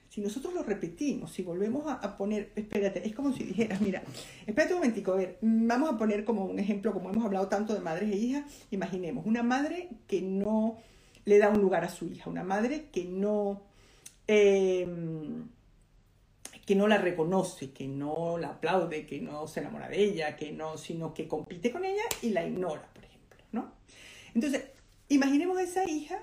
[0.09, 4.03] si nosotros lo repetimos, si volvemos a, poner, espérate, es como si dijeras, mira,
[4.45, 7.73] espérate un momentico, a ver, vamos a poner como un ejemplo, como hemos hablado tanto
[7.73, 10.77] de madres e hijas, imaginemos, una madre que no
[11.25, 13.61] le da un lugar a su hija, una madre que no...
[14.27, 15.47] Em,
[16.67, 20.51] que no la reconoce, que no la aplaude, que no se enamora de ella, que
[20.51, 23.71] no, sino que compite con ella y la ignora, por ejemplo, ¿no?
[24.35, 24.65] Entonces,
[25.07, 26.19] imaginemos a esa hija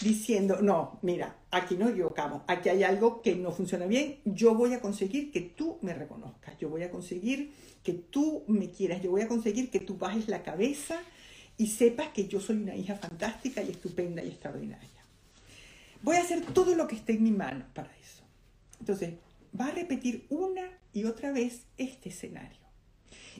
[0.00, 4.72] diciendo, no, mira, aquí no equivocamos, aquí hay algo que no funciona bien, yo voy
[4.72, 7.52] a conseguir que tú me reconozcas, yo voy a conseguir
[7.84, 11.02] que tú me quieras, yo voy a conseguir que tú bajes la cabeza
[11.58, 14.88] y sepas que yo soy una hija fantástica y estupenda y extraordinaria.
[16.00, 18.22] Voy a hacer todo lo que esté en mi mano para eso.
[18.78, 19.12] Entonces,
[19.58, 22.58] va a repetir una y otra vez este escenario.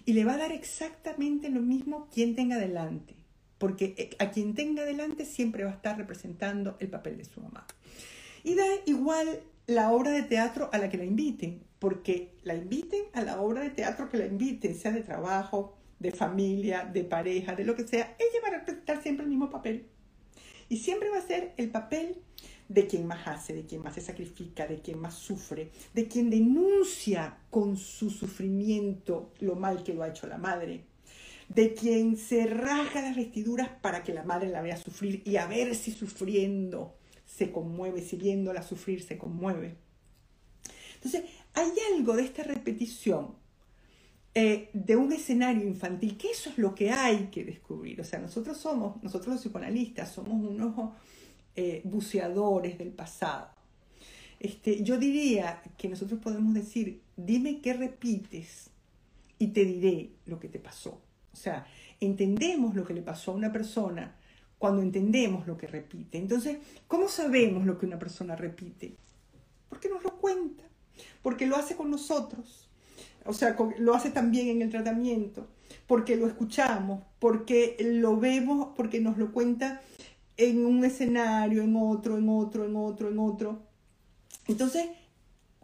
[0.04, 3.14] Y le va a dar exactamente lo mismo quien tenga delante,
[3.58, 7.40] porque eh, a quien tenga delante siempre va a estar representando el papel de su
[7.40, 7.66] mamá.
[8.42, 13.02] Y da igual la obra de teatro a la que la inviten, porque la inviten
[13.12, 17.54] a la obra de teatro que la inviten, sea de trabajo, de familia, de pareja,
[17.54, 19.86] de lo que sea, ella va a representar siempre el mismo papel.
[20.68, 22.16] Y siempre va a ser el papel
[22.70, 26.30] de quien más hace, de quien más se sacrifica, de quien más sufre, de quien
[26.30, 30.84] denuncia con su sufrimiento lo mal que lo ha hecho la madre,
[31.48, 35.46] de quien se rasga las vestiduras para que la madre la vea sufrir y a
[35.46, 36.94] ver si sufriendo
[37.26, 39.74] se conmueve, si viéndola sufrir se conmueve.
[40.94, 43.34] Entonces, hay algo de esta repetición
[44.32, 48.00] eh, de un escenario infantil, que eso es lo que hay que descubrir.
[48.00, 50.92] O sea, nosotros somos, nosotros los psicoanalistas, somos unos
[51.60, 53.50] eh, buceadores del pasado.
[54.38, 58.70] Este, yo diría que nosotros podemos decir, dime qué repites
[59.38, 61.02] y te diré lo que te pasó.
[61.30, 61.66] O sea,
[62.00, 64.16] entendemos lo que le pasó a una persona
[64.56, 66.16] cuando entendemos lo que repite.
[66.16, 66.56] Entonces,
[66.88, 68.94] ¿cómo sabemos lo que una persona repite?
[69.68, 70.64] Porque nos lo cuenta,
[71.20, 72.70] porque lo hace con nosotros,
[73.26, 75.46] o sea, lo hace también en el tratamiento,
[75.86, 79.82] porque lo escuchamos, porque lo vemos, porque nos lo cuenta
[80.40, 83.62] en un escenario, en otro, en otro, en otro, en otro.
[84.48, 84.88] Entonces,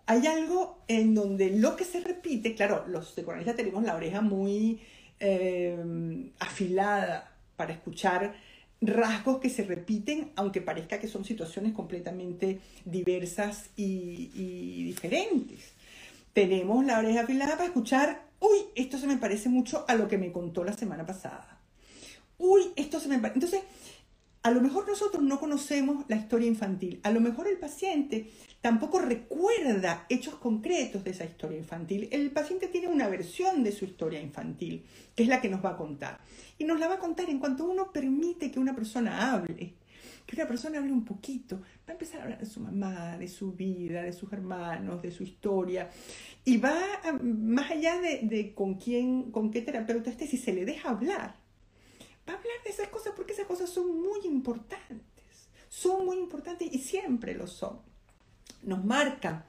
[0.06, 4.80] hay algo en donde lo que se repite, claro, los psicoanalistas tenemos la oreja muy
[5.18, 8.34] eh, afilada para escuchar
[8.80, 15.72] rasgos que se repiten, aunque parezca que son situaciones completamente diversas y, y diferentes.
[16.34, 20.18] Tenemos la oreja afilada para escuchar, uy, esto se me parece mucho a lo que
[20.18, 21.58] me contó la semana pasada.
[22.38, 23.38] Uy, esto se me parece...
[23.38, 23.60] Entonces,
[24.46, 28.30] a lo mejor nosotros no conocemos la historia infantil, a lo mejor el paciente
[28.60, 32.08] tampoco recuerda hechos concretos de esa historia infantil.
[32.12, 34.84] El paciente tiene una versión de su historia infantil,
[35.16, 36.20] que es la que nos va a contar.
[36.58, 39.74] Y nos la va a contar en cuanto uno permite que una persona hable,
[40.24, 43.26] que una persona hable un poquito, va a empezar a hablar de su mamá, de
[43.26, 45.90] su vida, de sus hermanos, de su historia,
[46.44, 46.78] y va
[47.20, 51.45] más allá de, de, con quién, con qué terapeuta esté, si se le deja hablar
[52.28, 55.14] va a hablar de esas cosas porque esas cosas son muy importantes.
[55.68, 57.80] Son muy importantes y siempre lo son.
[58.62, 59.44] Nos marcan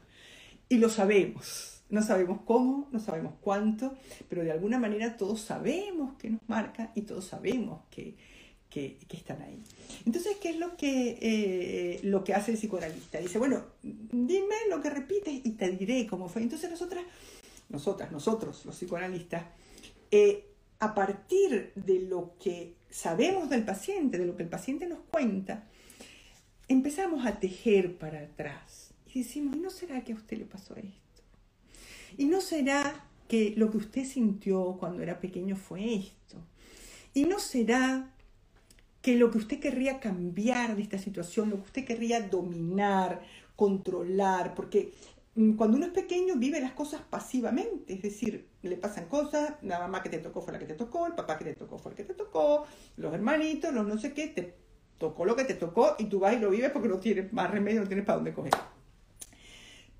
[0.69, 1.83] y lo sabemos.
[1.89, 3.95] No sabemos cómo, no sabemos cuánto,
[4.27, 8.15] pero de alguna manera todos sabemos que nos marcan y todos sabemos que,
[8.69, 9.63] que, están ahí.
[10.05, 13.19] Entonces, ¿qué es lo que, eh, lo que hace el psicoanalista?
[13.19, 16.41] Dice, bueno, dime lo que repites y te diré cómo fue.
[16.41, 17.05] Entonces nosotras,
[17.69, 19.45] nosotras, nosotros, los psicoanalistas,
[20.11, 20.45] eh,
[20.79, 25.63] a partir de lo que sabemos del paciente, de lo que el paciente nos cuenta,
[26.67, 28.93] empezamos a tejer para atrás.
[29.13, 31.23] Y decimos, ¿y no será que a usted le pasó esto?
[32.17, 36.37] ¿Y no será que lo que usted sintió cuando era pequeño fue esto?
[37.13, 38.11] ¿Y no será
[39.01, 43.21] que lo que usted querría cambiar de esta situación, lo que usted querría dominar,
[43.55, 44.93] controlar, porque
[45.55, 50.01] cuando uno es pequeño vive las cosas pasivamente, es decir, le pasan cosas, la mamá
[50.01, 51.95] que te tocó fue la que te tocó, el papá que te tocó fue el
[51.95, 52.65] que te tocó,
[52.95, 54.55] los hermanitos, los no sé qué, te
[54.97, 57.51] tocó lo que te tocó y tú vas y lo vives porque no tienes más
[57.51, 58.53] remedio, no tienes para dónde coger.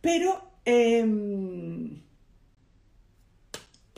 [0.01, 2.01] Pero em,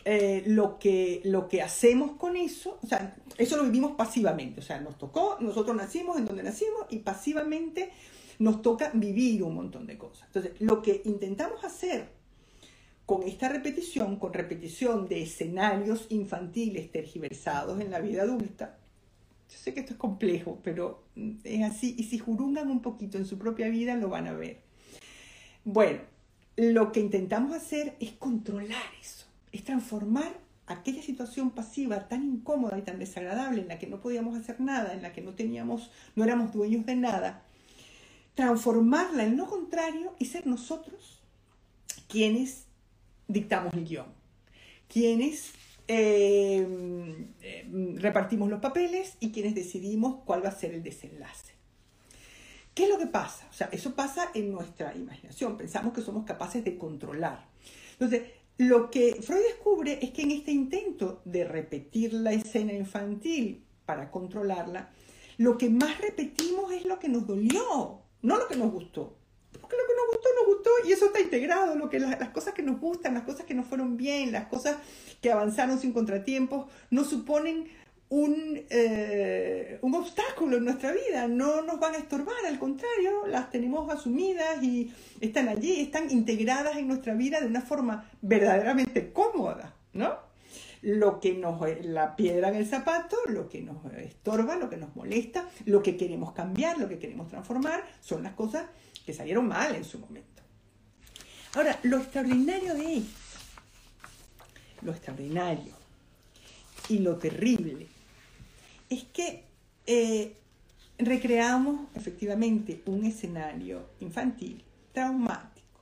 [0.03, 4.63] eh, lo, que, lo que hacemos con eso, o sea, eso lo vivimos pasivamente, o
[4.63, 7.91] sea, nos tocó, nosotros nacimos en donde nacimos y pasivamente
[8.39, 10.27] nos toca vivir un montón de cosas.
[10.27, 12.09] Entonces, lo que intentamos hacer
[13.05, 18.77] con esta repetición, con repetición de escenarios infantiles tergiversados en la vida adulta,
[19.49, 21.03] yo sé que esto es complejo, pero
[21.43, 24.61] es así, y si jurungan un poquito en su propia vida, lo van a ver.
[25.65, 26.01] Bueno,
[26.55, 30.31] lo que intentamos hacer es controlar eso, es transformar
[30.67, 34.93] aquella situación pasiva tan incómoda y tan desagradable en la que no podíamos hacer nada,
[34.93, 37.43] en la que no teníamos, no éramos dueños de nada,
[38.39, 41.21] transformarla en lo contrario y ser nosotros
[42.07, 42.67] quienes
[43.27, 44.13] dictamos el guion,
[44.87, 45.51] quienes
[45.89, 46.65] eh,
[47.41, 51.51] eh, repartimos los papeles y quienes decidimos cuál va a ser el desenlace.
[52.73, 53.45] ¿Qué es lo que pasa?
[53.49, 57.45] O sea, eso pasa en nuestra imaginación, pensamos que somos capaces de controlar.
[57.91, 58.23] Entonces,
[58.57, 64.09] lo que Freud descubre es que en este intento de repetir la escena infantil para
[64.09, 64.91] controlarla,
[65.35, 69.15] lo que más repetimos es lo que nos dolió, no lo que nos gustó.
[69.59, 72.53] Porque lo que nos gustó, nos gustó y eso está integrado, lo que las, cosas
[72.53, 74.77] que nos gustan, las cosas que nos fueron bien, las cosas
[75.21, 77.67] que avanzaron sin contratiempos, no suponen
[78.09, 83.49] un, eh, un obstáculo en nuestra vida, no nos van a estorbar, al contrario, las
[83.49, 89.75] tenemos asumidas y están allí, están integradas en nuestra vida de una forma verdaderamente cómoda,
[89.93, 90.28] ¿no?
[90.81, 94.95] Lo que nos, la piedra en el zapato, lo que nos estorba, lo que nos
[94.95, 98.65] molesta, lo que queremos cambiar, lo que queremos transformar, son las cosas
[99.05, 100.41] que salieron mal en su momento.
[101.55, 103.19] Ahora, lo extraordinario de esto,
[104.81, 105.73] lo extraordinario
[106.87, 107.87] y lo terrible,
[108.89, 109.43] es que
[109.85, 110.35] eh,
[110.97, 114.63] recreamos efectivamente un escenario infantil,
[114.93, 115.81] traumático,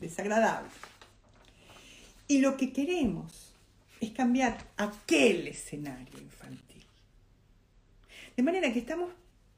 [0.00, 0.70] desagradable.
[2.26, 3.41] Y lo que queremos
[4.02, 6.82] es cambiar aquel escenario infantil.
[8.36, 9.10] De manera que estamos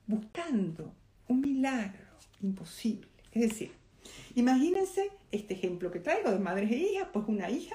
[0.07, 0.93] buscando
[1.29, 2.05] un milagro
[2.43, 3.09] imposible.
[3.33, 3.73] Es decir,
[4.35, 7.75] imagínense este ejemplo que traigo de madres e hijas, pues una hija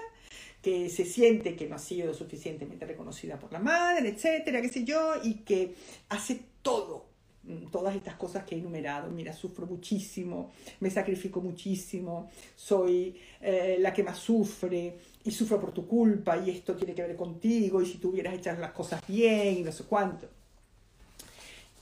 [0.62, 4.84] que se siente que no ha sido suficientemente reconocida por la madre, etcétera, qué sé
[4.84, 5.74] yo, y que
[6.10, 7.08] hace todo
[7.44, 9.10] mm, todas estas cosas que he enumerado.
[9.10, 10.52] Mira, sufro muchísimo,
[10.82, 14.98] me sacrifico muchísimo, soy eh, la que más sufre
[15.30, 18.34] y sufro por tu culpa y esto tiene que ver contigo y si tú hubieras
[18.34, 20.28] hecho las cosas bien y no sé cuánto.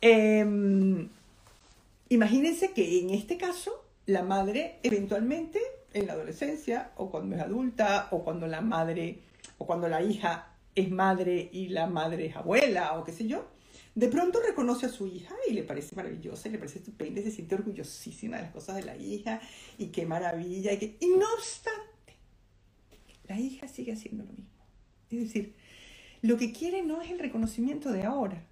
[0.01, 1.07] Em,
[2.09, 5.61] imagínense que en este caso la madre eventualmente
[5.93, 9.19] en la adolescencia o cuando es adulta o cuando la madre
[9.57, 13.47] o cuando la hija es madre y la madre es abuela o qué sé yo,
[13.95, 17.23] de pronto reconoce a su hija y le parece maravillosa, y le parece estupenda, y
[17.23, 19.41] se siente orgullosísima de las cosas de la hija
[19.79, 20.73] y qué maravilla.
[20.73, 20.97] Y, que...
[20.99, 21.86] y no obstante,
[23.27, 24.47] la hija sigue haciendo lo mismo.
[25.09, 25.53] Es decir,
[26.21, 28.43] lo que quiere no es el reconocimiento de ahora,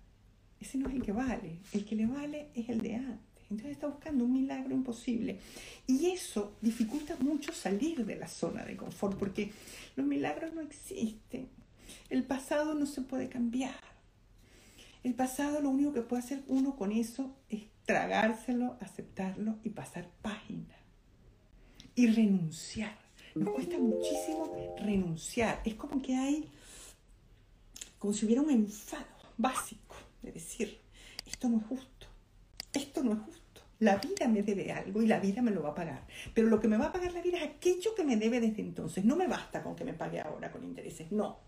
[0.60, 3.26] ese no es el que vale, el que le vale es el de antes.
[3.50, 5.40] Entonces está buscando un milagro imposible.
[5.86, 9.52] Y eso dificulta mucho salir de la zona de confort, porque
[9.96, 11.48] los milagros no existen.
[12.10, 13.80] El pasado no se puede cambiar.
[15.04, 20.10] El pasado lo único que puede hacer uno con eso es tragárselo, aceptarlo y pasar
[20.22, 20.76] página.
[21.94, 23.05] Y renunciar.
[23.36, 25.62] Nos cuesta muchísimo renunciar.
[25.66, 26.50] Es como que hay,
[28.00, 29.06] como si hubiera un enfado
[29.38, 30.80] básico de decir,
[31.26, 32.08] esto no es justo,
[32.72, 33.62] esto no es justo.
[33.80, 36.08] La vida me debe algo y la vida me lo va a pagar.
[36.34, 38.62] Pero lo que me va a pagar la vida es aquello que me debe desde
[38.62, 39.04] entonces.
[39.04, 41.12] No me basta con que me pague ahora con intereses.
[41.12, 41.40] No.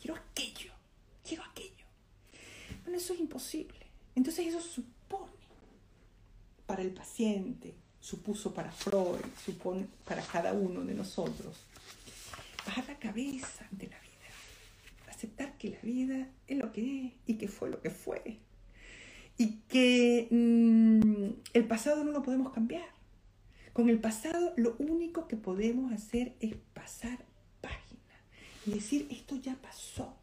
[0.00, 0.72] Quiero aquello.
[1.26, 1.84] Quiero aquello.
[2.84, 3.86] Bueno, eso es imposible.
[4.14, 5.32] Entonces eso supone
[6.64, 11.56] para el paciente, supuso para Freud, supone para cada uno de nosotros,
[12.66, 15.08] bajar la cabeza ante la vida.
[15.08, 18.40] Aceptar que la vida es lo que es y que fue lo que fue
[19.38, 22.84] y que mm, el pasado no lo podemos cambiar.
[23.72, 27.24] Con el pasado lo único que podemos hacer es pasar
[27.60, 28.14] página
[28.66, 30.14] y decir, esto ya pasó.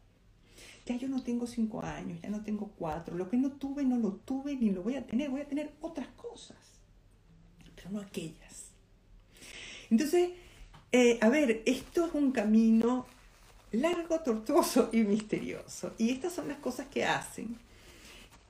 [0.86, 3.16] Ya yo no tengo cinco años, ya no tengo cuatro.
[3.16, 5.30] Lo que no tuve, no lo tuve ni lo voy a tener.
[5.30, 6.56] Voy a tener otras cosas,
[7.88, 8.70] no aquellas.
[9.90, 10.30] Entonces,
[10.92, 13.06] eh, a ver, esto es un camino
[13.72, 15.94] largo, tortuoso y misterioso.
[15.98, 17.56] Y estas son las cosas que hacen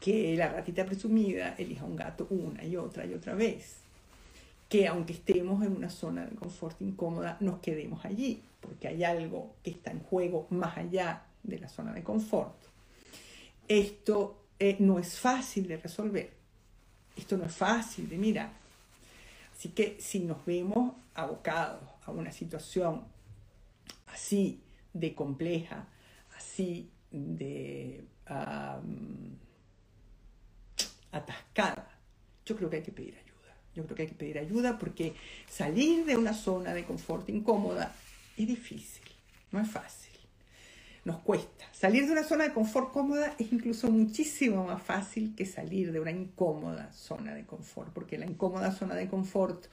[0.01, 3.76] que la ratita presumida elija un gato una y otra y otra vez.
[4.68, 9.55] Que aunque estemos en una zona de confort incómoda, nos quedemos allí, porque hay algo
[9.62, 12.55] que está en juego más allá de la zona de confort.
[13.68, 16.33] Esto eh, no es fácil de resolver.
[17.16, 18.60] Esto no es fácil de mirar.
[19.61, 23.05] Así que si nos vemos abocados a una situación
[24.07, 24.63] así
[24.95, 25.87] de compleja,
[26.35, 28.03] así de
[31.13, 31.91] atascada,
[32.47, 33.55] yo creo que hay que pedir ayuda.
[33.75, 35.15] Yo creo que hay que pedir ayuda porque
[35.47, 37.95] salir de una zona de confort incómoda
[38.39, 39.05] es difícil,
[39.53, 40.10] no es fácil,
[41.11, 41.67] nos cuesta.
[41.73, 45.99] Salir de una zona de confort cómoda es incluso muchísimo más fácil que salir de
[45.99, 49.67] una incómoda zona de confort, porque la incómoda zona de confort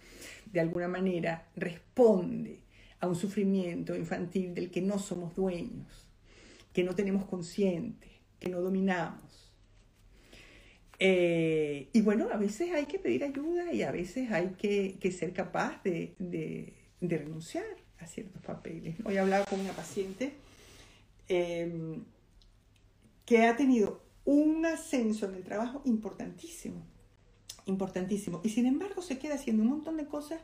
[0.52, 2.62] de alguna manera responde
[3.00, 6.08] a un sufrimiento infantil del que no somos dueños,
[6.74, 8.08] que no tenemos consciente,
[8.40, 9.54] que no dominamos.
[11.00, 15.34] Eh, y bueno, a veces hay que pedir ayuda y a veces hay que, ser
[15.34, 17.66] capaz de, renunciar
[18.00, 18.96] a ciertos papeles.
[19.06, 20.34] Hoy hablaba con una paciente
[21.28, 22.04] em,
[23.26, 26.86] que ha tenido un ascenso en el trabajo importantísimo,
[27.66, 30.42] importantísimo, y sin embargo se queda haciendo un montón de cosas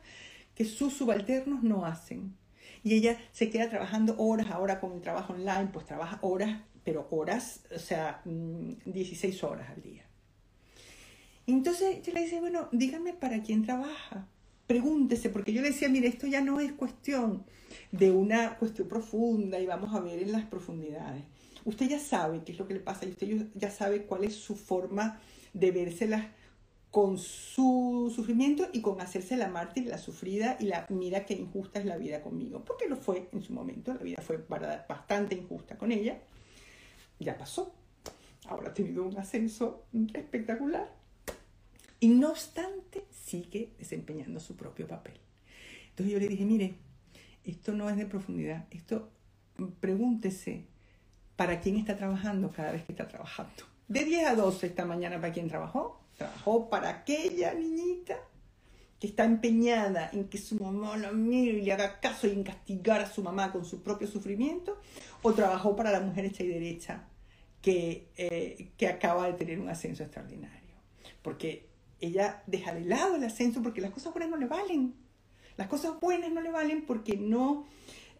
[0.54, 2.36] que sus subalternos no hacen.
[2.82, 7.08] Y ella se queda trabajando horas, ahora con el trabajo online, pues trabaja horas, pero
[7.10, 10.04] horas, o sea, 16 mm, horas al día.
[11.46, 14.28] Entonces yo le decía, bueno, dígame para quién trabaja.
[14.66, 17.44] Pregúntese, porque yo le decía, mire, esto ya no es cuestión
[17.92, 21.24] de una cuestión profunda y vamos a ver en las profundidades.
[21.64, 24.34] Usted ya sabe qué es lo que le pasa y usted ya sabe cuál es
[24.34, 25.20] su forma
[25.52, 26.26] de vérselas
[26.90, 31.80] con su sufrimiento y con hacerse la mártir, la sufrida y la mira qué injusta
[31.80, 32.64] es la vida conmigo.
[32.64, 36.20] Porque lo fue en su momento, la vida fue bastante injusta con ella.
[37.18, 37.74] Ya pasó.
[38.46, 41.03] Ahora ha tenido un ascenso espectacular
[42.04, 45.14] y no obstante, sigue desempeñando su propio papel.
[45.88, 46.74] Entonces yo le dije, mire,
[47.44, 49.08] esto no es de profundidad, esto
[49.80, 50.66] pregúntese
[51.34, 53.54] para quién está trabajando cada vez que está trabajando.
[53.88, 55.98] De 10 a 12 esta mañana, ¿para quién trabajó?
[56.18, 58.18] Trabajó para aquella niñita
[59.00, 62.42] que está empeñada en que su mamá la mire y le haga caso y en
[62.42, 64.78] castigar a su mamá con su propio sufrimiento,
[65.22, 67.08] o trabajó para la mujer hecha y derecha
[67.62, 70.74] que, eh, que acaba de tener un ascenso extraordinario.
[71.22, 71.72] Porque
[72.04, 74.94] ella deja de lado el ascenso porque las cosas buenas no le valen.
[75.56, 77.66] Las cosas buenas no le valen porque no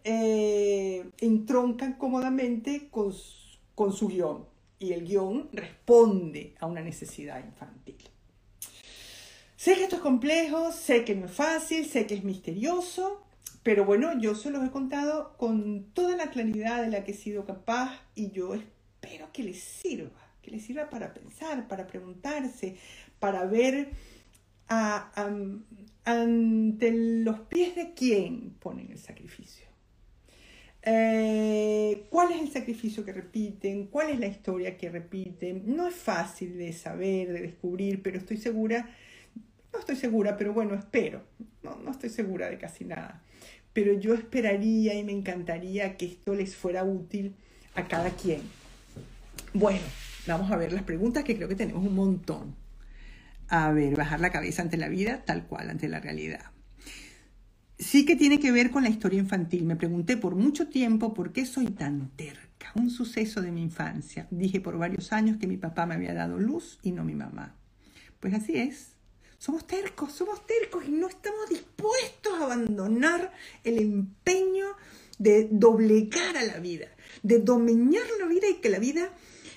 [0.03, 3.13] eh, entroncan cómodamente con,
[3.73, 4.45] con su guion.
[4.79, 7.97] y el guion responde a una necesidad infantil.
[9.55, 13.25] Sé que esto es complejo, sé que no es fácil, sé que es misterioso,
[13.63, 17.15] pero bueno, yo se los he contado con toda la claridad de la que he
[17.15, 22.77] sido capaz y yo espero que les sirva, que les sirva para pensar, para preguntarse,
[23.19, 23.89] para ver
[26.05, 29.65] ante los pies de quién ponen el sacrificio.
[30.87, 33.87] Eh, ¿Cuál es el sacrificio que repiten?
[33.87, 35.63] ¿Cuál es la historia que repiten?
[35.65, 38.87] No es fácil de saber, de descubrir, pero estoy segura,
[39.73, 41.23] no estoy segura, pero bueno, espero,
[41.63, 43.23] no, no estoy segura de casi nada,
[43.73, 47.33] pero yo esperaría y me encantaría que esto les fuera útil
[47.73, 48.41] a cada quien.
[49.53, 49.81] Bueno,
[50.27, 52.64] vamos a ver las preguntas que creo que tenemos un montón.
[53.47, 56.51] A ver, bajar la cabeza ante la vida tal cual, ante la realidad
[57.77, 59.65] sí que tiene que ver con la historia infantil.
[59.65, 62.71] Me pregunté por mucho tiempo por qué soy tan terca.
[62.75, 64.27] Un suceso de mi infancia.
[64.31, 67.55] Dije por varios años que mi papá me había dado luz y no mi mamá.
[68.19, 68.93] Pues así es.
[69.37, 73.31] Somos tercos, somos tercos y no estamos dispuestos a abandonar
[73.63, 74.65] el empeño
[75.19, 76.87] de doblegar a la vida,
[77.21, 79.11] de domeñar la vida y que la vida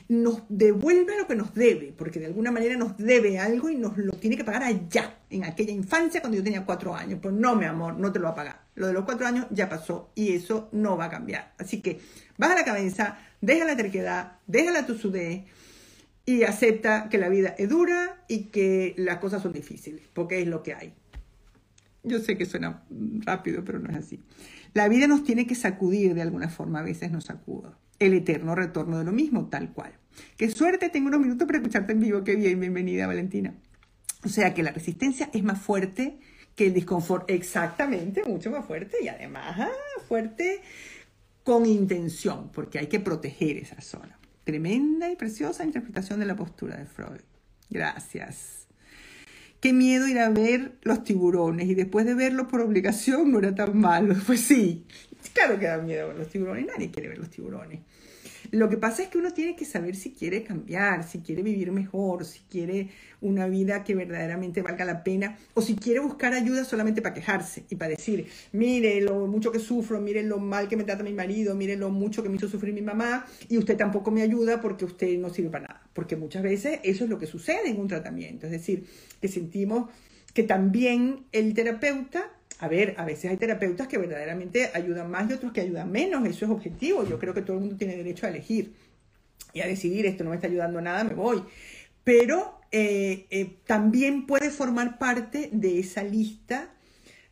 [0.09, 3.97] nos devuelva lo que nos debe, porque de alguna manera nos debe algo y nos
[3.99, 7.21] lo tiene que pagar allá, en aquella infancia cuando yo tenía cuatro años.
[7.23, 8.63] Pues no, mi amor, no te lo va a pagar.
[8.75, 11.53] Lo de los cuatro años ya pasó y eso no va a cambiar.
[11.59, 12.01] Así que
[12.39, 15.45] baja la cabeza, deja la terquedad, deja la tusudez
[16.25, 20.49] y acepta que la vida es dura y que las cosas son difíciles, porque es
[20.49, 20.95] lo que hay.
[22.03, 22.83] Yo sé que suena
[23.21, 24.23] rápido, pero no es así.
[24.73, 28.55] La vida nos tiene que sacudir de alguna forma, a veces nos sacuda el eterno
[28.55, 29.93] retorno de lo mismo, tal cual.
[30.37, 33.55] Qué suerte, tengo unos minutos para escucharte en vivo, qué bien, bienvenida Valentina.
[34.25, 36.19] O sea que la resistencia es más fuerte
[36.57, 39.71] que el disconfort, exactamente, mucho más fuerte y además ah,
[40.09, 40.61] fuerte
[41.45, 44.19] con intención, porque hay que proteger esa zona.
[44.45, 47.21] Tremenda y preciosa interpretación de la postura de Freud.
[47.71, 48.67] Gracias.
[49.61, 53.55] Qué miedo ir a ver los tiburones y después de verlos por obligación no era
[53.55, 54.15] tan malo.
[54.27, 54.87] Pues sí,
[55.33, 57.81] Claro que da miedo ver los tiburones, nadie quiere ver los tiburones.
[58.51, 61.71] Lo que pasa es que uno tiene que saber si quiere cambiar, si quiere vivir
[61.71, 62.89] mejor, si quiere
[63.21, 67.65] una vida que verdaderamente valga la pena, o si quiere buscar ayuda solamente para quejarse
[67.69, 71.13] y para decir, mire lo mucho que sufro, mire lo mal que me trata mi
[71.13, 74.61] marido, mire lo mucho que me hizo sufrir mi mamá, y usted tampoco me ayuda
[74.61, 75.83] porque usted no sirve para nada.
[75.93, 78.87] Porque muchas veces eso es lo que sucede en un tratamiento, es decir,
[79.21, 79.91] que sentimos
[80.33, 82.31] que también el terapeuta
[82.61, 86.27] a ver, a veces hay terapeutas que verdaderamente ayudan más y otros que ayudan menos,
[86.27, 88.73] eso es objetivo, yo creo que todo el mundo tiene derecho a elegir
[89.53, 91.43] y a decidir esto no me está ayudando nada, me voy.
[92.03, 96.71] Pero eh, eh, también puede formar parte de esa lista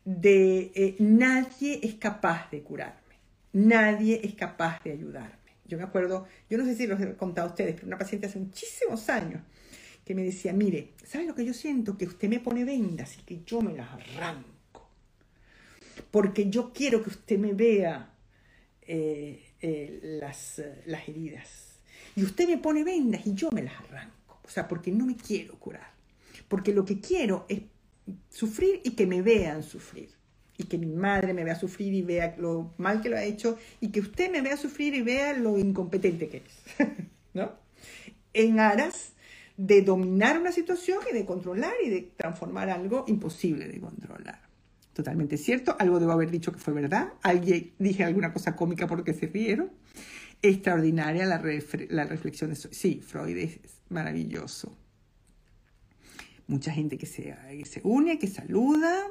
[0.05, 3.17] de eh, nadie es capaz de curarme,
[3.51, 5.35] nadie es capaz de ayudarme.
[5.65, 8.27] Yo me acuerdo, yo no sé si los he contado a ustedes, pero una paciente
[8.27, 9.41] hace muchísimos años
[10.05, 11.97] que me decía, mire, ¿sabe lo que yo siento?
[11.97, 14.56] Que usted me pone vendas y que yo me las arranco
[16.11, 18.13] porque yo quiero que usted me vea
[18.81, 21.79] eh, eh, las, las heridas.
[22.15, 24.39] Y usted me pone vendas y yo me las arranco.
[24.43, 25.91] O sea, porque no me quiero curar.
[26.47, 27.61] Porque lo que quiero es
[28.29, 30.09] sufrir y que me vean sufrir.
[30.57, 33.57] Y que mi madre me vea sufrir y vea lo mal que lo ha hecho.
[33.81, 36.87] Y que usted me vea sufrir y vea lo incompetente que es.
[37.33, 37.51] ¿No?
[38.33, 39.13] En aras
[39.57, 44.46] de dominar una situación y de controlar y de transformar algo imposible de controlar.
[44.97, 45.75] Totalmente cierto.
[45.77, 47.13] Algo debo haber dicho que fue verdad.
[47.21, 49.69] Alguien dije alguna cosa cómica porque se rieron.
[50.41, 51.39] Extraordinaria la,
[51.89, 54.75] la reflexión de Sí, Freud es maravilloso.
[56.47, 59.05] Mucha gente que se, se une, que saluda.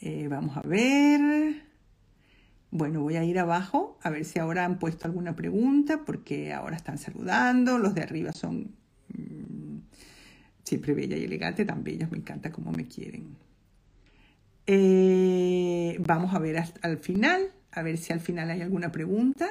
[0.00, 1.62] Eh, vamos a ver.
[2.72, 6.74] Bueno, voy a ir abajo a ver si ahora han puesto alguna pregunta porque ahora
[6.74, 7.78] están saludando.
[7.78, 8.74] Los de arriba son
[9.16, 9.78] mm,
[10.64, 12.10] siempre bella y elegante, tan bellos.
[12.10, 13.45] Me encanta cómo me quieren.
[14.66, 19.48] Eh, vamos a ver al final, a ver si al final hay alguna pregunta.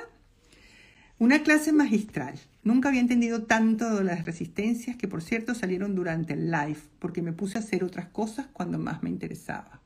[1.18, 2.38] Una clase magistral.
[2.64, 7.32] Nunca había entendido tanto las resistencias que, por cierto, salieron durante el live, porque me
[7.32, 9.80] puse a hacer otras cosas cuando más me interesaba.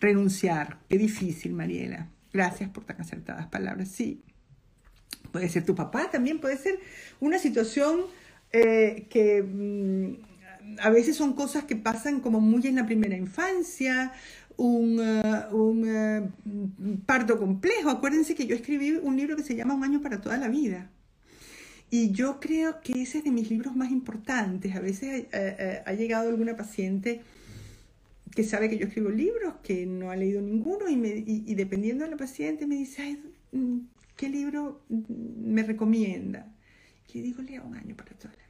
[0.00, 0.78] Renunciar.
[0.88, 2.08] Qué difícil, Mariela.
[2.32, 3.88] Gracias por tan acertadas palabras.
[3.88, 4.22] Sí.
[5.30, 6.78] Puede ser tu papá, también puede ser
[7.20, 8.00] una situación
[8.52, 10.31] eh, que mm,
[10.80, 14.12] a veces son cosas que pasan como muy en la primera infancia,
[14.56, 17.90] un, uh, un uh, parto complejo.
[17.90, 20.90] Acuérdense que yo escribí un libro que se llama Un año para toda la vida.
[21.90, 24.74] Y yo creo que ese es de mis libros más importantes.
[24.74, 27.22] A veces uh, ha llegado alguna paciente
[28.34, 32.04] que sabe que yo escribo libros, que no ha leído ninguno, y, me, y, dependiendo
[32.04, 33.18] de la paciente me dice,
[33.52, 33.78] mm,
[34.16, 36.50] ¿qué libro me recomienda?
[37.12, 38.41] Y digo, lea un año para toda la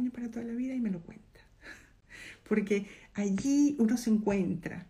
[0.00, 0.06] vida.
[0.06, 1.40] Lea un año para toda la vida y me lo cuenta.
[2.48, 4.86] Porque allí uno se encuentra.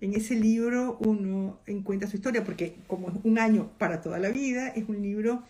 [0.00, 4.30] En ese libro uno encuentra su historia, porque como es un año para toda la
[4.30, 5.42] vida, es un libro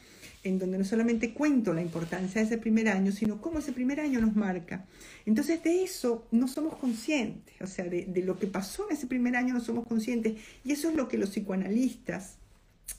[0.43, 4.01] en donde no solamente cuento la importancia de ese primer año, sino cómo ese primer
[4.01, 4.87] año nos marca.
[5.25, 9.37] Entonces de eso no somos conscientes, o sea, de, lo que pasó en ese primer
[9.37, 10.35] año no somos conscientes.
[10.65, 12.39] Y eso es lo que los psicoanalistas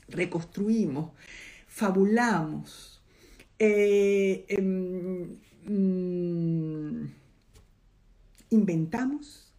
[0.07, 1.11] reconstruimos,
[1.67, 3.01] fabulamos,
[3.59, 7.05] eh, em, mm,
[8.51, 9.51] inventamos,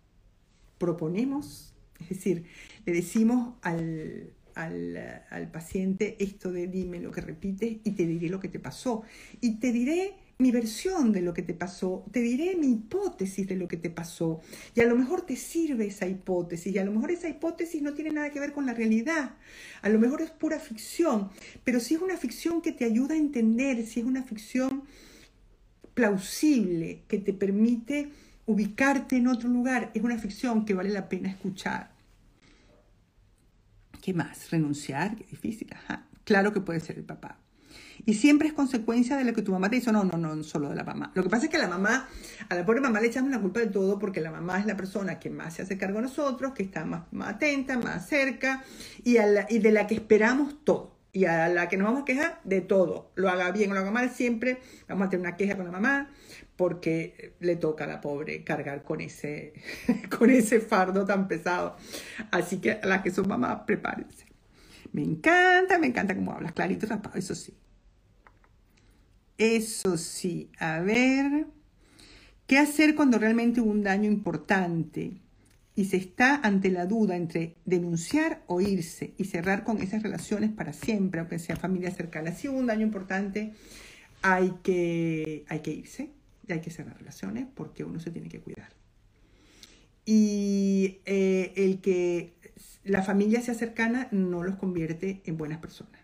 [0.79, 2.45] proponemos, es decir,
[2.85, 8.41] le decimos al, al, paciente esto de dime lo que repites y te diré lo
[8.41, 9.03] que te pasó.
[9.41, 13.57] Y te diré mi versión de lo que te pasó, te diré mi hipótesis de
[13.57, 14.41] lo que te pasó.
[14.75, 17.95] Y a lo mejor te sirve esa hipótesis, y a lo mejor esa hipótesis no
[17.95, 19.37] tiene nada que ver con la realidad.
[19.83, 21.31] A lo mejor es pura ficción,
[21.65, 24.83] pero si es una ficción que te ayuda a entender, si es una ficción
[25.95, 28.11] plausible, que te permite
[28.47, 31.91] ubicarte en otro lugar, es una ficción que vale la pena escuchar.
[34.01, 34.51] ¿Qué más?
[34.51, 35.69] Renunciar, qué difícil.
[35.73, 36.07] Ajá.
[36.25, 37.39] Claro que puede ser el papá.
[38.05, 39.93] Y siempre es consecuencia de lo que tu mamá te hizo.
[39.93, 41.13] No, no, no, solo de la mamá.
[41.15, 42.09] Lo que pasa es que a la mamá,
[42.49, 44.77] a la pobre mamá le echamos la culpa de todo porque la mamá es la
[44.77, 48.65] persona que más se hace cargo de nosotros, que está más, atenta, más cerca
[49.05, 50.92] y de la que esperamos todo.
[51.13, 53.13] Y a la que nos vamos a quejar de todo.
[53.17, 55.73] Lo haga bien o lo haga mal, siempre vamos a tener una queja con la
[55.73, 56.11] mamá
[56.57, 59.53] porque le toca a la pobre cargar con ese,
[60.19, 61.77] con ese fardo tan pesado.
[62.31, 64.27] Así que a las que son mamás, prepárense.
[64.93, 67.55] Me encanta, me encanta cómo hablas, clarito, rapado, eso sí.
[69.39, 71.47] Eso sí, a ver,
[72.47, 75.21] ¿qué hacer cuando realmente hubo un daño importante
[75.75, 80.51] y se está ante la duda entre denunciar o irse y cerrar con esas relaciones
[80.51, 82.33] para siempre, aunque sea familia cercana?
[82.33, 83.55] Si hubo un daño importante,
[84.23, 86.11] hay que, hay que irse
[86.53, 88.71] hay que cerrar relaciones porque uno se tiene que cuidar.
[90.05, 92.35] Y eh, el que
[92.85, 96.01] la familia sea cercana no los convierte en buenas personas.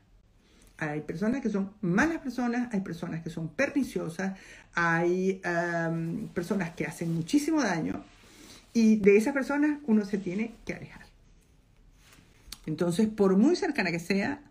[0.79, 4.39] Hay personas que son malas personas, hay personas que son perniciosas,
[4.75, 5.41] hay
[6.35, 8.05] personas que hacen muchísimo daño
[8.73, 11.07] y de esas personas uno se tiene que alejar.
[12.67, 14.43] Entonces, por muy cercana que sea,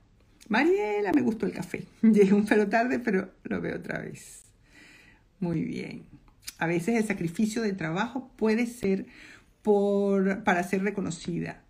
[0.50, 1.84] Mariela, me gustó el café.
[2.02, 4.44] Llegué un pelo tarde, pero lo veo otra vez.
[5.40, 6.04] Muy bien.
[6.58, 9.06] A veces el sacrificio de trabajo puede ser
[9.62, 11.64] por, para ser reconocida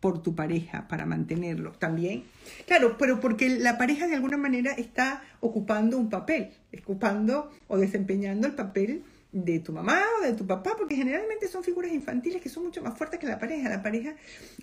[0.00, 2.24] por tu pareja, para mantenerlo también.
[2.66, 6.50] Claro, pero porque la pareja de alguna manera está ocupando un papel,
[6.82, 11.64] ocupando o desempeñando el papel de tu mamá o de tu papá, porque generalmente son
[11.64, 13.68] figuras infantiles que son mucho más fuertes que la pareja.
[13.70, 14.14] La pareja,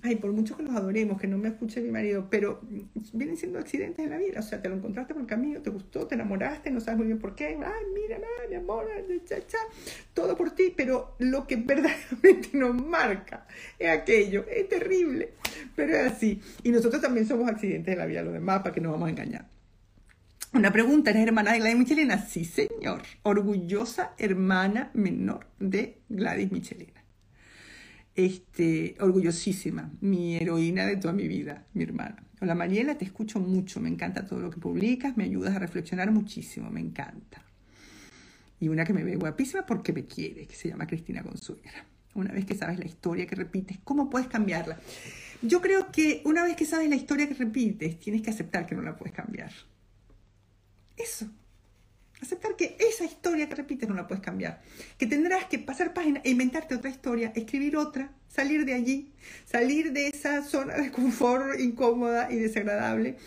[0.03, 2.61] ay, por mucho que los adoremos, que no me escuche mi marido, pero
[3.13, 4.39] vienen siendo accidentes en la vida.
[4.39, 7.07] O sea, te lo encontraste por el camino, te gustó, te enamoraste, no sabes muy
[7.07, 7.47] bien por qué.
[7.47, 8.87] Ay, mira, mi amor,
[9.25, 9.57] cha, cha,
[10.13, 13.47] todo por ti, pero lo que verdaderamente nos marca
[13.79, 14.45] es aquello.
[14.47, 15.33] Es terrible,
[15.75, 16.41] pero es así.
[16.63, 19.11] Y nosotros también somos accidentes de la vida, los demás, para que nos vamos a
[19.11, 19.58] engañar.
[20.51, 22.25] Una pregunta, ¿eres hermana de Gladys Michelena?
[22.25, 23.03] Sí, señor.
[23.21, 27.03] Orgullosa hermana menor de Gladys Michelena.
[28.15, 32.23] Este, orgullosísima, mi heroína de toda mi vida, mi hermana.
[32.41, 36.09] Hola Mariela, te escucho mucho, me encanta todo lo que publicas, me ayudas a reflexionar
[36.11, 37.43] muchísimo, me encanta.
[38.59, 41.85] Y una que me ve guapísima porque me quiere, que se llama Cristina Consuegra.
[42.15, 44.79] Una vez que sabes la historia que repites, ¿cómo puedes cambiarla?
[45.43, 48.73] Yo creo que una vez que sabes la historia que repites, tienes que aceptar que
[48.73, 49.51] no la puedes cambiar.
[50.99, 51.27] Eso.
[52.21, 54.61] Aceptar que esa historia que repites no la puedes cambiar.
[54.97, 59.13] Que tendrás que pasar página e inventarte otra historia, escribir otra, salir de allí,
[59.45, 63.17] salir de esa zona de confort incómoda y desagradable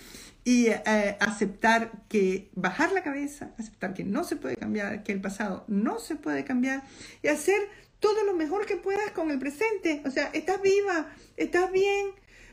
[0.44, 5.20] y eh, aceptar que bajar la cabeza, aceptar que no se puede cambiar, que el
[5.20, 6.82] pasado no se puede cambiar
[7.22, 7.60] y hacer
[8.00, 10.02] todo lo mejor que puedas con el presente.
[10.04, 12.08] O sea, estás viva, estás bien,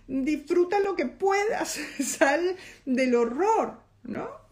[0.08, 2.56] disfruta lo que puedas, sal
[2.86, 4.49] del horror, ¿no?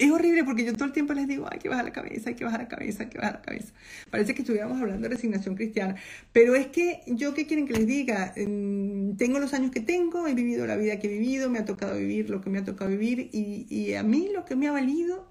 [0.00, 2.34] Es horrible porque yo todo el tiempo les digo, hay que bajar la cabeza, hay
[2.34, 3.74] que bajar la cabeza, hay que bajar la cabeza.
[4.10, 5.94] Parece que estuviéramos hablando de resignación cristiana.
[6.32, 8.32] Pero es que yo, ¿qué quieren que les diga?
[8.34, 11.66] Mm, tengo los años que tengo, he vivido la vida que he vivido, me ha
[11.66, 14.72] tocado vivir lo que me ha tocado vivir y, a mí lo que me ha
[14.72, 15.30] valido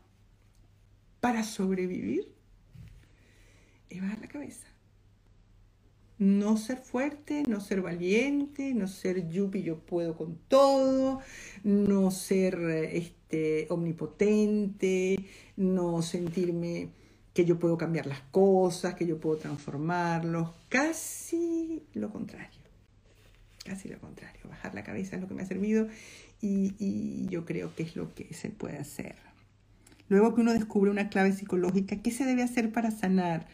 [1.20, 2.32] para sobrevivir
[3.90, 4.68] es bajar la cabeza.
[6.20, 11.22] No ser fuerte, no ser valiente, no ser yupi, yo puedo con todo,
[11.64, 12.60] no ser...
[12.94, 15.20] Este, este, omnipotente,
[15.56, 16.90] no sentirme
[17.32, 22.50] que yo puedo cambiar las cosas, que yo puedo transformarlos, casi lo contrario.
[23.64, 24.42] casi lo contrario.
[24.50, 25.88] Bajar la cabeza es lo que me ha servido
[26.42, 29.16] y, y yo creo que es lo que se puede hacer.
[30.08, 33.46] Luego que uno descubre una clave psicológica, ¿qué se debe hacer para sanar?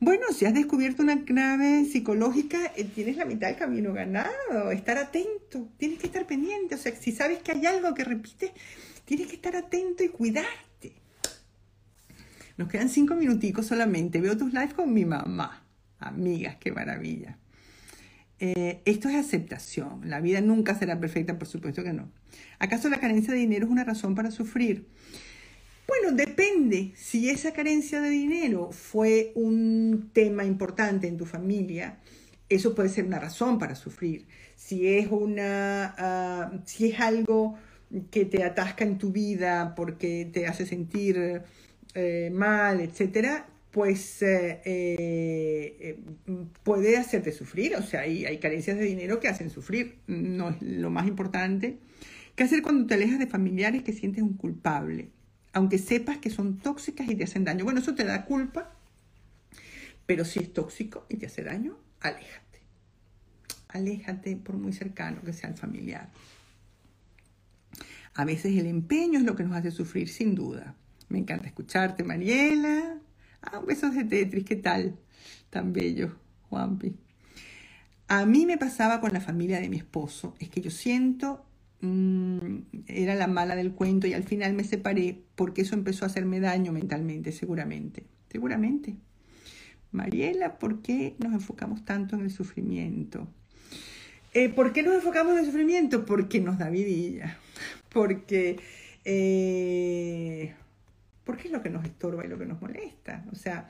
[0.00, 4.70] Bueno, si has descubierto una clave psicológica, eh, tienes la mitad del camino ganado.
[4.70, 6.74] Estar atento, tienes que estar pendiente.
[6.74, 8.52] O sea, si sabes que hay algo que repite,
[9.04, 10.94] tienes que estar atento y cuidarte.
[12.56, 14.20] Nos quedan cinco minuticos solamente.
[14.20, 15.64] Veo tus lives con mi mamá.
[15.98, 17.38] Amigas, qué maravilla.
[18.38, 20.08] Eh, esto es aceptación.
[20.08, 22.10] La vida nunca será perfecta, por supuesto que no.
[22.58, 24.86] ¿Acaso la carencia de dinero es una razón para sufrir?
[25.86, 26.92] Bueno, depende.
[26.96, 31.98] Si esa carencia de dinero fue un tema importante en tu familia,
[32.48, 34.26] eso puede ser una razón para sufrir.
[34.56, 37.56] Si es una, ah, si es algo
[38.10, 41.42] que te atasca en tu vida porque te hace sentir
[41.94, 45.98] eh, mal, etcétera, pues eh, eh,
[46.62, 47.76] puede hacerte sufrir.
[47.76, 49.98] O sea, hay, hay carencias de dinero que hacen sufrir.
[50.06, 51.78] No es lo más importante.
[52.36, 55.08] ¿Qué hacer cuando te alejas de familiares que sientes un culpable?
[55.54, 57.64] aunque sepas que son tóxicas y te hacen daño.
[57.64, 58.72] Bueno, eso te da culpa,
[60.04, 62.60] pero si es tóxico y te hace daño, aléjate.
[63.68, 66.10] Aléjate por muy cercano que sea el familiar.
[68.14, 70.76] A veces el empeño es lo que nos hace sufrir, sin duda.
[71.08, 72.98] Me encanta escucharte, Mariela.
[73.42, 74.96] Ah, un beso de Tetris, ¿qué tal?
[75.50, 76.16] Tan bello,
[76.48, 76.94] Juanpi.
[78.08, 81.44] A mí me pasaba con la familia de mi esposo, es que yo siento
[81.84, 86.08] Mm, era la mala del cuento y al final me separé porque eso empezó a
[86.08, 88.06] hacerme daño mentalmente, seguramente.
[88.30, 88.96] Seguramente.
[89.92, 93.28] Mariela, ¿por qué nos enfocamos tanto en el sufrimiento?
[94.34, 96.04] Eh, ¿Por qué nos enfocamos en el sufrimiento?
[96.04, 97.38] Porque nos da vidilla.
[97.88, 98.58] Porque,
[99.04, 100.54] eh,
[101.24, 103.24] porque es lo que nos estorba y lo que nos molesta.
[103.32, 103.68] O sea,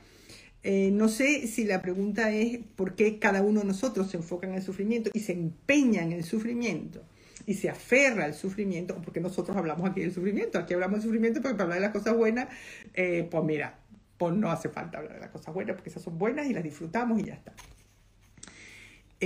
[0.62, 4.46] eh, no sé si la pregunta es por qué cada uno de nosotros se enfoca
[4.46, 7.04] en el sufrimiento y se empeña en el sufrimiento
[7.46, 11.42] y se aferra al sufrimiento, porque nosotros hablamos aquí del sufrimiento, aquí hablamos del sufrimiento,
[11.42, 12.48] porque para hablar de las cosas buenas,
[12.94, 13.78] eh, pues mira,
[14.16, 16.64] pues no hace falta hablar de las cosas buenas, porque esas son buenas y las
[16.64, 17.52] disfrutamos y ya está.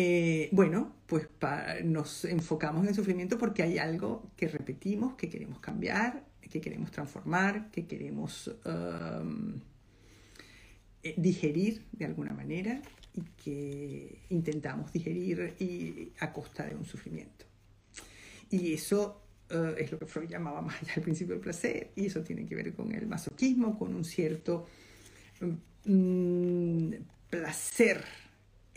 [0.01, 1.27] Eh, bueno, pues
[1.83, 6.93] nos enfocamos en el sufrimiento porque hay algo que repetimos, que queremos cambiar, que queremos
[6.93, 9.55] transformar, que queremos um,
[11.03, 12.81] eh, digerir de alguna manera
[13.13, 17.47] y que intentamos digerir a costa de un sufrimiento.
[18.51, 19.21] Y eso
[19.51, 22.47] eh, es lo que Freud llamaba más allá al principio del placer, y eso tiene
[22.47, 24.69] que ver con el masoquismo, con un cierto
[25.87, 26.93] mm,
[27.29, 28.28] placer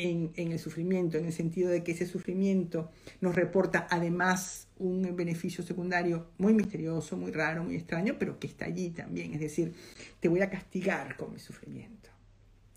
[0.01, 5.63] en, el sufrimiento, en el sentido de que ese sufrimiento nos reporta además un beneficio
[5.63, 9.33] secundario muy misterioso, muy raro, muy extraño, pero que está allí también.
[9.33, 9.73] Es decir,
[10.19, 12.09] te voy a castigar con mi sufrimiento,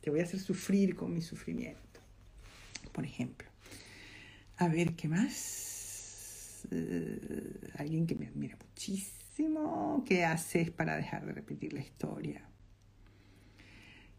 [0.01, 2.01] te voy a hacer sufrir con mi sufrimiento,
[2.93, 3.49] por ejemplo.
[4.59, 6.67] A ver, ¿qué más?
[6.71, 10.05] Eh, alguien que me admira muchísimo.
[10.07, 12.49] ¿Qué haces para dejar de repetir la historia?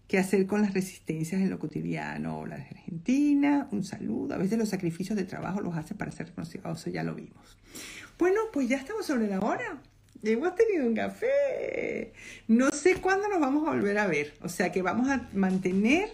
[0.08, 2.45] ¿Qué hacer con las resistencias en lo cotidiano?
[2.45, 4.36] La de Argentina, un saludo.
[4.36, 6.72] A veces los sacrificios de trabajo los hace para ser reconocido.
[6.72, 7.58] Eso ya lo vimos.
[8.20, 9.82] Bueno, pues ya estamos sobre la hora.
[10.24, 12.14] Hemos tenido un café.
[12.47, 14.34] No sé cuándo nos vamos a volver a ver.
[14.41, 16.10] O sea que vamos a mantener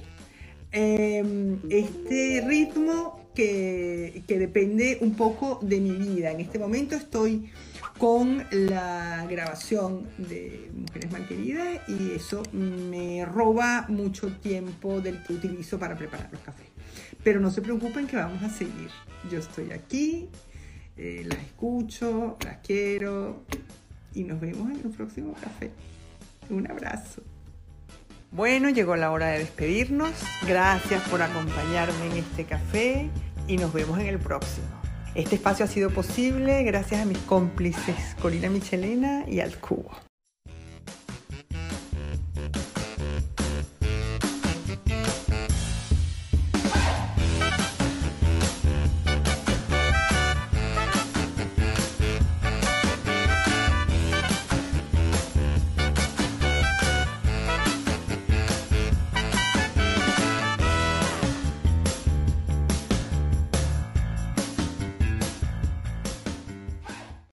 [0.71, 6.31] em, este ritmo que, depende un poco de mi vida.
[6.31, 7.51] En este momento estoy
[8.01, 15.77] con la grabación de Mujeres Malqueridas y eso me roba mucho tiempo del que utilizo
[15.77, 16.65] para preparar los cafés.
[17.23, 18.89] Pero no se preocupen que vamos a seguir.
[19.29, 20.29] Yo estoy aquí,
[20.97, 23.43] eh, las escucho, las quiero
[24.15, 25.69] y nos vemos en el próximo café.
[26.49, 27.21] Un abrazo.
[28.31, 30.13] Bueno, llegó la hora de despedirnos.
[30.47, 33.11] Gracias por acompañarme en este café
[33.47, 34.80] y nos vemos en el próximo.
[35.13, 39.91] Este espacio ha sido posible gracias a mis cómplices Corina Michelena y al Cubo.